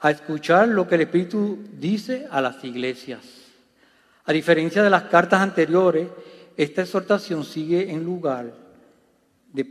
a 0.00 0.10
escuchar 0.10 0.68
lo 0.68 0.86
que 0.86 0.96
el 0.96 1.00
Espíritu 1.02 1.58
dice 1.72 2.28
a 2.30 2.40
las 2.40 2.62
iglesias. 2.64 3.24
A 4.24 4.32
diferencia 4.32 4.82
de 4.82 4.90
las 4.90 5.04
cartas 5.04 5.40
anteriores, 5.40 6.08
esta 6.56 6.82
exhortación 6.82 7.44
sigue 7.44 7.90
en 7.90 8.04
lugar 8.04 8.52
de, 9.52 9.64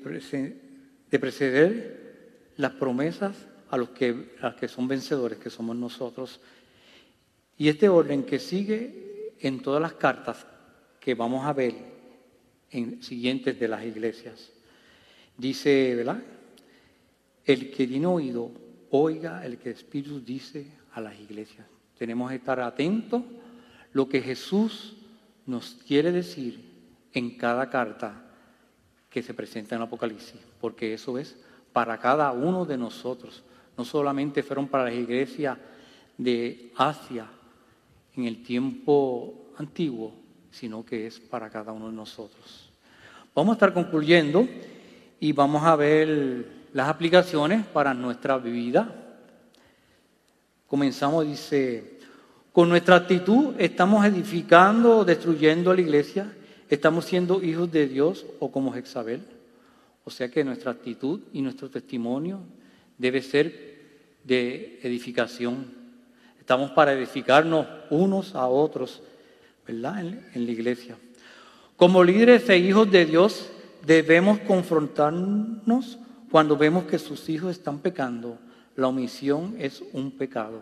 preceder 1.20 2.52
las 2.58 2.74
promesas 2.74 3.36
a 3.70 3.78
los, 3.78 3.90
que, 3.90 4.36
a 4.42 4.56
que 4.56 4.68
son 4.68 4.88
vencedores, 4.88 5.40
que 5.40 5.50
somos 5.50 5.76
nosotros. 5.76 6.40
Y 7.58 7.70
este 7.70 7.90
orden 7.90 8.24
que 8.24 8.40
sigue 8.40 9.36
en 9.40 9.62
todas 9.62 9.82
las 9.82 9.94
cartas 9.94 10.46
que 11.00 11.16
vamos 11.16 11.46
a 11.46 11.54
ver 11.54 11.74
en 12.70 13.02
siguientes 13.02 13.60
de 13.60 13.68
las 13.68 13.84
iglesias. 13.84 14.52
Dice, 15.38 15.96
¿verdad? 15.96 16.22
El 17.44 17.72
que 17.72 17.88
tiene 17.88 18.06
oído, 18.06 18.52
oiga 18.92 19.46
el 19.46 19.58
que 19.58 19.70
el 19.70 19.76
Espíritu 19.76 20.22
dice 20.22 20.68
a 20.94 21.02
las 21.02 21.20
iglesias. 21.20 21.66
Tenemos 21.98 22.30
que 22.30 22.38
estar 22.38 22.60
atentos 22.60 23.24
lo 23.94 24.08
que 24.08 24.22
Jesús 24.22 24.96
nos 25.46 25.78
quiere 25.88 26.12
decir 26.12 26.62
en 27.14 27.38
cada 27.38 27.70
carta 27.70 28.31
que 29.12 29.22
se 29.22 29.34
presenta 29.34 29.76
en 29.76 29.82
Apocalipsis, 29.82 30.40
porque 30.60 30.94
eso 30.94 31.18
es 31.18 31.36
para 31.74 32.00
cada 32.00 32.32
uno 32.32 32.66
de 32.66 32.78
nosotros. 32.78 33.44
No 33.78 33.84
solamente 33.84 34.42
fueron 34.42 34.68
para 34.68 34.86
las 34.86 34.94
iglesias 34.94 35.58
de 36.18 36.72
Asia 36.78 37.28
en 38.16 38.26
el 38.26 38.42
tiempo 38.42 39.52
antiguo, 39.58 40.14
sino 40.50 40.86
que 40.86 41.08
es 41.08 41.20
para 41.20 41.50
cada 41.50 41.74
uno 41.74 41.88
de 41.88 41.96
nosotros. 41.96 42.70
Vamos 43.36 43.54
a 43.54 43.56
estar 43.56 43.74
concluyendo 43.74 44.48
y 45.20 45.34
vamos 45.34 45.64
a 45.64 45.76
ver 45.76 46.46
las 46.74 46.88
aplicaciones 46.88 47.66
para 47.66 47.94
nuestra 47.94 48.38
vida. 48.38 48.96
Comenzamos, 50.68 51.26
dice, 51.26 52.00
con 52.54 52.70
nuestra 52.70 52.96
actitud 52.96 53.56
estamos 53.58 54.06
edificando 54.06 55.00
o 55.00 55.06
destruyendo 55.06 55.74
la 55.74 55.82
iglesia, 55.82 56.34
estamos 56.72 57.06
siendo 57.06 57.44
hijos 57.44 57.70
de 57.72 57.88
Dios 57.88 58.26
o 58.40 58.52
como 58.52 58.72
Jezabel. 58.72 59.22
O 60.06 60.10
sea 60.10 60.32
que 60.32 60.44
nuestra 60.44 60.72
actitud 60.72 61.20
y 61.34 61.42
nuestro 61.42 61.70
testimonio 61.70 62.40
debe 62.98 63.22
ser 63.22 63.80
de 64.24 64.80
edificación. 64.82 65.66
Estamos 66.40 66.72
para 66.72 66.94
edificarnos 66.94 67.68
unos 67.90 68.34
a 68.36 68.48
otros, 68.48 69.04
¿verdad? 69.68 70.00
En, 70.00 70.26
en 70.34 70.46
la 70.46 70.52
iglesia. 70.52 70.98
Como 71.76 72.04
líderes 72.04 72.48
e 72.50 72.58
hijos 72.58 72.90
de 72.90 73.06
Dios 73.06 73.50
debemos 73.86 74.40
confrontarnos 74.40 76.00
cuando 76.32 76.56
vemos 76.56 76.86
que 76.86 77.00
sus 77.00 77.28
hijos 77.28 77.52
están 77.52 77.80
pecando, 77.80 78.38
la 78.78 78.88
omisión 78.88 79.56
es 79.60 79.84
un 79.92 80.12
pecado. 80.12 80.62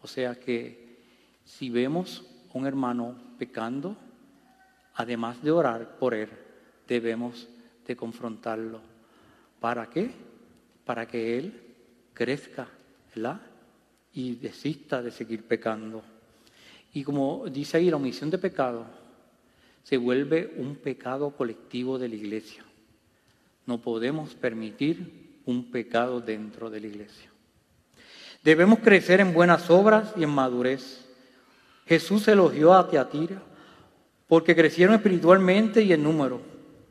O 0.00 0.06
sea 0.06 0.36
que 0.36 0.98
si 1.44 1.70
vemos 1.70 2.24
un 2.52 2.66
hermano 2.66 3.16
pecando, 3.36 3.96
además 4.94 5.42
de 5.42 5.50
orar 5.50 5.98
por 5.98 6.14
él, 6.14 6.28
debemos 6.86 7.48
de 7.86 7.96
confrontarlo. 7.96 8.80
¿Para 9.60 9.88
qué? 9.88 10.10
Para 10.84 11.06
que 11.06 11.38
él 11.38 11.60
crezca, 12.12 12.68
¿verdad? 13.14 13.40
Y 14.12 14.36
desista 14.36 15.02
de 15.02 15.10
seguir 15.10 15.44
pecando. 15.44 16.02
Y 16.92 17.02
como 17.02 17.44
dice 17.50 17.78
ahí, 17.78 17.90
la 17.90 17.96
omisión 17.96 18.30
de 18.30 18.38
pecado 18.38 18.86
se 19.82 19.96
vuelve 19.96 20.54
un 20.56 20.76
pecado 20.76 21.30
colectivo 21.30 21.98
de 21.98 22.08
la 22.08 22.14
iglesia. 22.14 22.64
No 23.66 23.80
podemos 23.80 24.34
permitir 24.34 25.40
un 25.44 25.70
pecado 25.70 26.20
dentro 26.20 26.70
de 26.70 26.80
la 26.80 26.86
iglesia. 26.86 27.30
Debemos 28.42 28.78
crecer 28.80 29.20
en 29.20 29.32
buenas 29.32 29.70
obras 29.70 30.12
y 30.16 30.22
en 30.22 30.30
madurez. 30.30 31.04
Jesús 31.86 32.28
elogió 32.28 32.74
a 32.74 32.88
Teatira 32.88 33.42
porque 34.28 34.56
crecieron 34.56 34.94
espiritualmente 34.94 35.82
y 35.82 35.92
en 35.92 36.02
número. 36.02 36.40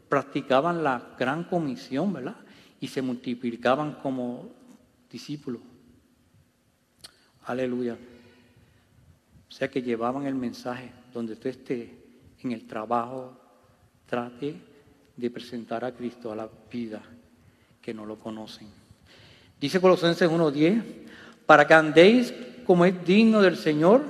Practicaban 0.10 0.84
la 0.84 1.16
gran 1.18 1.46
comisión, 1.46 2.14
¿verdad? 2.14 2.36
Y 2.80 2.88
se 2.88 3.02
multiplicaban 3.02 3.94
como 3.94 4.50
discípulos. 5.10 5.62
Aleluya. 7.46 7.98
O 9.50 9.52
sea 9.52 9.68
que 9.68 9.82
llevaban 9.82 10.26
el 10.26 10.36
mensaje 10.36 10.92
donde 11.14 11.36
tú 11.36 11.48
estés 11.48 11.90
en 12.42 12.52
el 12.52 12.66
trabajo, 12.68 13.40
trate 14.08 14.56
de 15.16 15.30
presentar 15.30 15.86
a 15.86 15.92
Cristo 15.92 16.32
a 16.32 16.36
la 16.36 16.50
vida 16.72 17.02
que 17.82 17.94
no 17.94 18.06
lo 18.06 18.18
conocen. 18.18 18.68
Dice 19.60 19.80
Colosenses 19.80 20.30
1.10, 20.30 20.84
para 21.46 21.68
que 21.68 21.74
andéis 21.74 22.34
como 22.66 22.86
es 22.86 23.06
digno 23.06 23.42
del 23.42 23.58
Señor, 23.58 24.02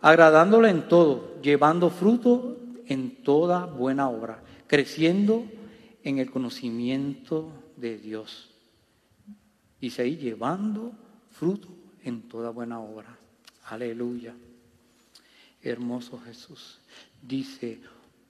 agradándole 0.00 0.70
en 0.70 0.88
todo, 0.88 1.40
llevando 1.40 1.90
fruto 1.90 2.58
en 2.86 3.22
toda 3.22 3.66
buena 3.66 4.08
obra, 4.08 4.42
creciendo 4.66 5.44
en 6.02 6.18
el 6.18 6.30
conocimiento 6.30 7.50
de 7.76 7.98
Dios. 7.98 8.50
Dice 9.80 10.02
ahí, 10.02 10.16
llevando 10.16 10.92
fruto 11.30 11.68
en 12.04 12.22
toda 12.22 12.50
buena 12.50 12.80
obra. 12.80 13.16
Aleluya. 13.66 14.34
Hermoso 15.62 16.20
Jesús. 16.20 16.78
Dice, 17.20 17.80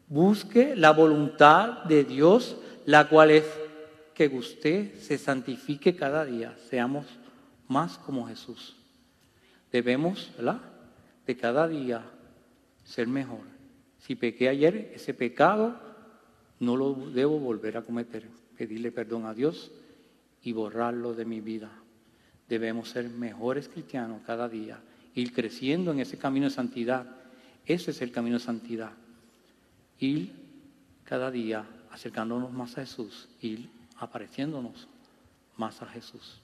busque 0.08 0.76
la 0.76 0.92
voluntad 0.92 1.84
de 1.84 2.04
Dios, 2.04 2.56
la 2.84 3.08
cual 3.08 3.30
es 3.30 3.44
que 4.14 4.28
usted 4.28 4.98
se 4.98 5.18
santifique 5.18 5.96
cada 5.96 6.24
día, 6.24 6.56
seamos 6.68 7.06
más 7.68 7.98
como 7.98 8.26
Jesús. 8.28 8.76
Debemos, 9.70 10.30
¿verdad? 10.36 10.60
De 11.26 11.36
cada 11.36 11.66
día 11.66 12.04
ser 12.84 13.08
mejor. 13.08 13.40
Si 14.02 14.16
pequé 14.16 14.48
ayer, 14.48 14.92
ese 14.94 15.14
pecado 15.14 15.78
no 16.58 16.76
lo 16.76 16.92
debo 16.94 17.38
volver 17.38 17.76
a 17.76 17.82
cometer. 17.82 18.28
Pedirle 18.56 18.90
perdón 18.90 19.26
a 19.26 19.34
Dios 19.34 19.70
y 20.42 20.52
borrarlo 20.52 21.14
de 21.14 21.24
mi 21.24 21.40
vida. 21.40 21.70
Debemos 22.48 22.90
ser 22.90 23.08
mejores 23.08 23.68
cristianos 23.68 24.20
cada 24.26 24.48
día, 24.48 24.80
ir 25.14 25.32
creciendo 25.32 25.92
en 25.92 26.00
ese 26.00 26.18
camino 26.18 26.46
de 26.46 26.50
santidad. 26.50 27.06
Ese 27.64 27.92
es 27.92 28.02
el 28.02 28.10
camino 28.10 28.38
de 28.38 28.44
santidad. 28.44 28.90
Ir 30.00 30.32
cada 31.04 31.30
día 31.30 31.64
acercándonos 31.92 32.52
más 32.52 32.76
a 32.78 32.80
Jesús, 32.80 33.28
ir 33.40 33.70
apareciéndonos 33.98 34.88
más 35.56 35.80
a 35.80 35.86
Jesús. 35.86 36.40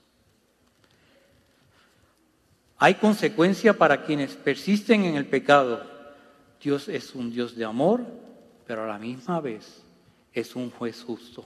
Hay 2.77 2.94
consecuencia 2.94 3.77
para 3.77 4.05
quienes 4.05 4.37
persisten 4.37 5.05
en 5.05 5.16
el 5.16 5.27
pecado. 5.27 5.97
Dios 6.61 6.88
es 6.88 7.14
un 7.14 7.31
Dios 7.31 7.55
de 7.55 7.64
amor, 7.64 8.05
pero 8.66 8.85
a 8.85 8.87
la 8.87 8.99
misma 8.99 9.40
vez 9.40 9.83
es 10.33 10.57
un 10.57 10.71
juez 10.71 11.03
justo. 11.03 11.44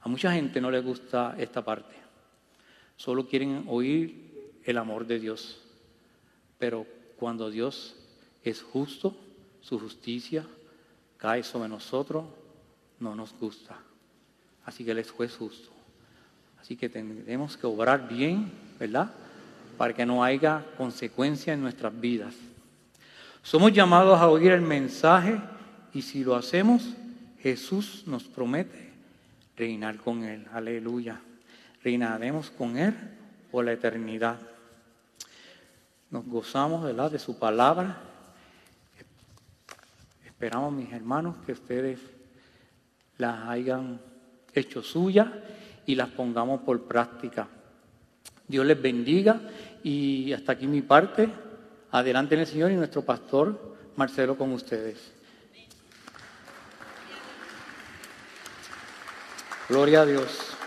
A 0.00 0.08
mucha 0.08 0.32
gente 0.32 0.60
no 0.60 0.70
le 0.70 0.80
gusta 0.80 1.34
esta 1.38 1.64
parte. 1.64 1.94
Solo 2.96 3.26
quieren 3.26 3.64
oír 3.68 4.60
el 4.64 4.78
amor 4.78 5.06
de 5.06 5.18
Dios. 5.18 5.60
Pero 6.58 6.86
cuando 7.16 7.50
Dios 7.50 7.96
es 8.42 8.62
justo, 8.62 9.16
su 9.60 9.78
justicia 9.78 10.44
cae 11.16 11.42
sobre 11.42 11.68
nosotros, 11.68 12.24
no 13.00 13.14
nos 13.14 13.34
gusta. 13.38 13.76
Así 14.64 14.84
que 14.84 14.92
Él 14.92 14.98
es 14.98 15.10
juez 15.10 15.36
justo. 15.36 15.70
Así 16.60 16.76
que 16.76 16.88
tenemos 16.88 17.56
que 17.56 17.66
obrar 17.66 18.08
bien, 18.08 18.50
¿verdad? 18.78 19.10
Para 19.76 19.94
que 19.94 20.04
no 20.04 20.24
haya 20.24 20.64
consecuencia 20.76 21.52
en 21.52 21.62
nuestras 21.62 21.98
vidas. 21.98 22.34
Somos 23.48 23.72
llamados 23.72 24.20
a 24.20 24.28
oír 24.28 24.52
el 24.52 24.60
mensaje 24.60 25.40
y 25.94 26.02
si 26.02 26.22
lo 26.22 26.36
hacemos, 26.36 26.92
Jesús 27.40 28.02
nos 28.04 28.24
promete 28.24 28.92
reinar 29.56 29.96
con 29.96 30.22
Él. 30.22 30.46
Aleluya. 30.52 31.18
Reinaremos 31.82 32.50
con 32.50 32.76
Él 32.76 32.94
por 33.50 33.64
la 33.64 33.72
eternidad. 33.72 34.36
Nos 36.10 36.26
gozamos 36.26 36.84
¿verdad? 36.84 37.10
de 37.10 37.18
su 37.18 37.38
palabra. 37.38 37.96
Esperamos, 40.26 40.70
mis 40.74 40.92
hermanos, 40.92 41.36
que 41.46 41.52
ustedes 41.52 42.00
las 43.16 43.48
hayan 43.48 43.98
hecho 44.52 44.82
suya 44.82 45.42
y 45.86 45.94
las 45.94 46.10
pongamos 46.10 46.60
por 46.60 46.82
práctica. 46.82 47.48
Dios 48.46 48.66
les 48.66 48.82
bendiga 48.82 49.40
y 49.82 50.34
hasta 50.34 50.52
aquí 50.52 50.66
mi 50.66 50.82
parte. 50.82 51.47
Adelante 51.90 52.34
en 52.34 52.42
el 52.42 52.46
Señor 52.46 52.70
y 52.70 52.76
nuestro 52.76 53.02
pastor 53.02 53.76
Marcelo 53.96 54.36
con 54.36 54.52
ustedes. 54.52 55.12
Gloria 59.68 60.02
a 60.02 60.06
Dios. 60.06 60.57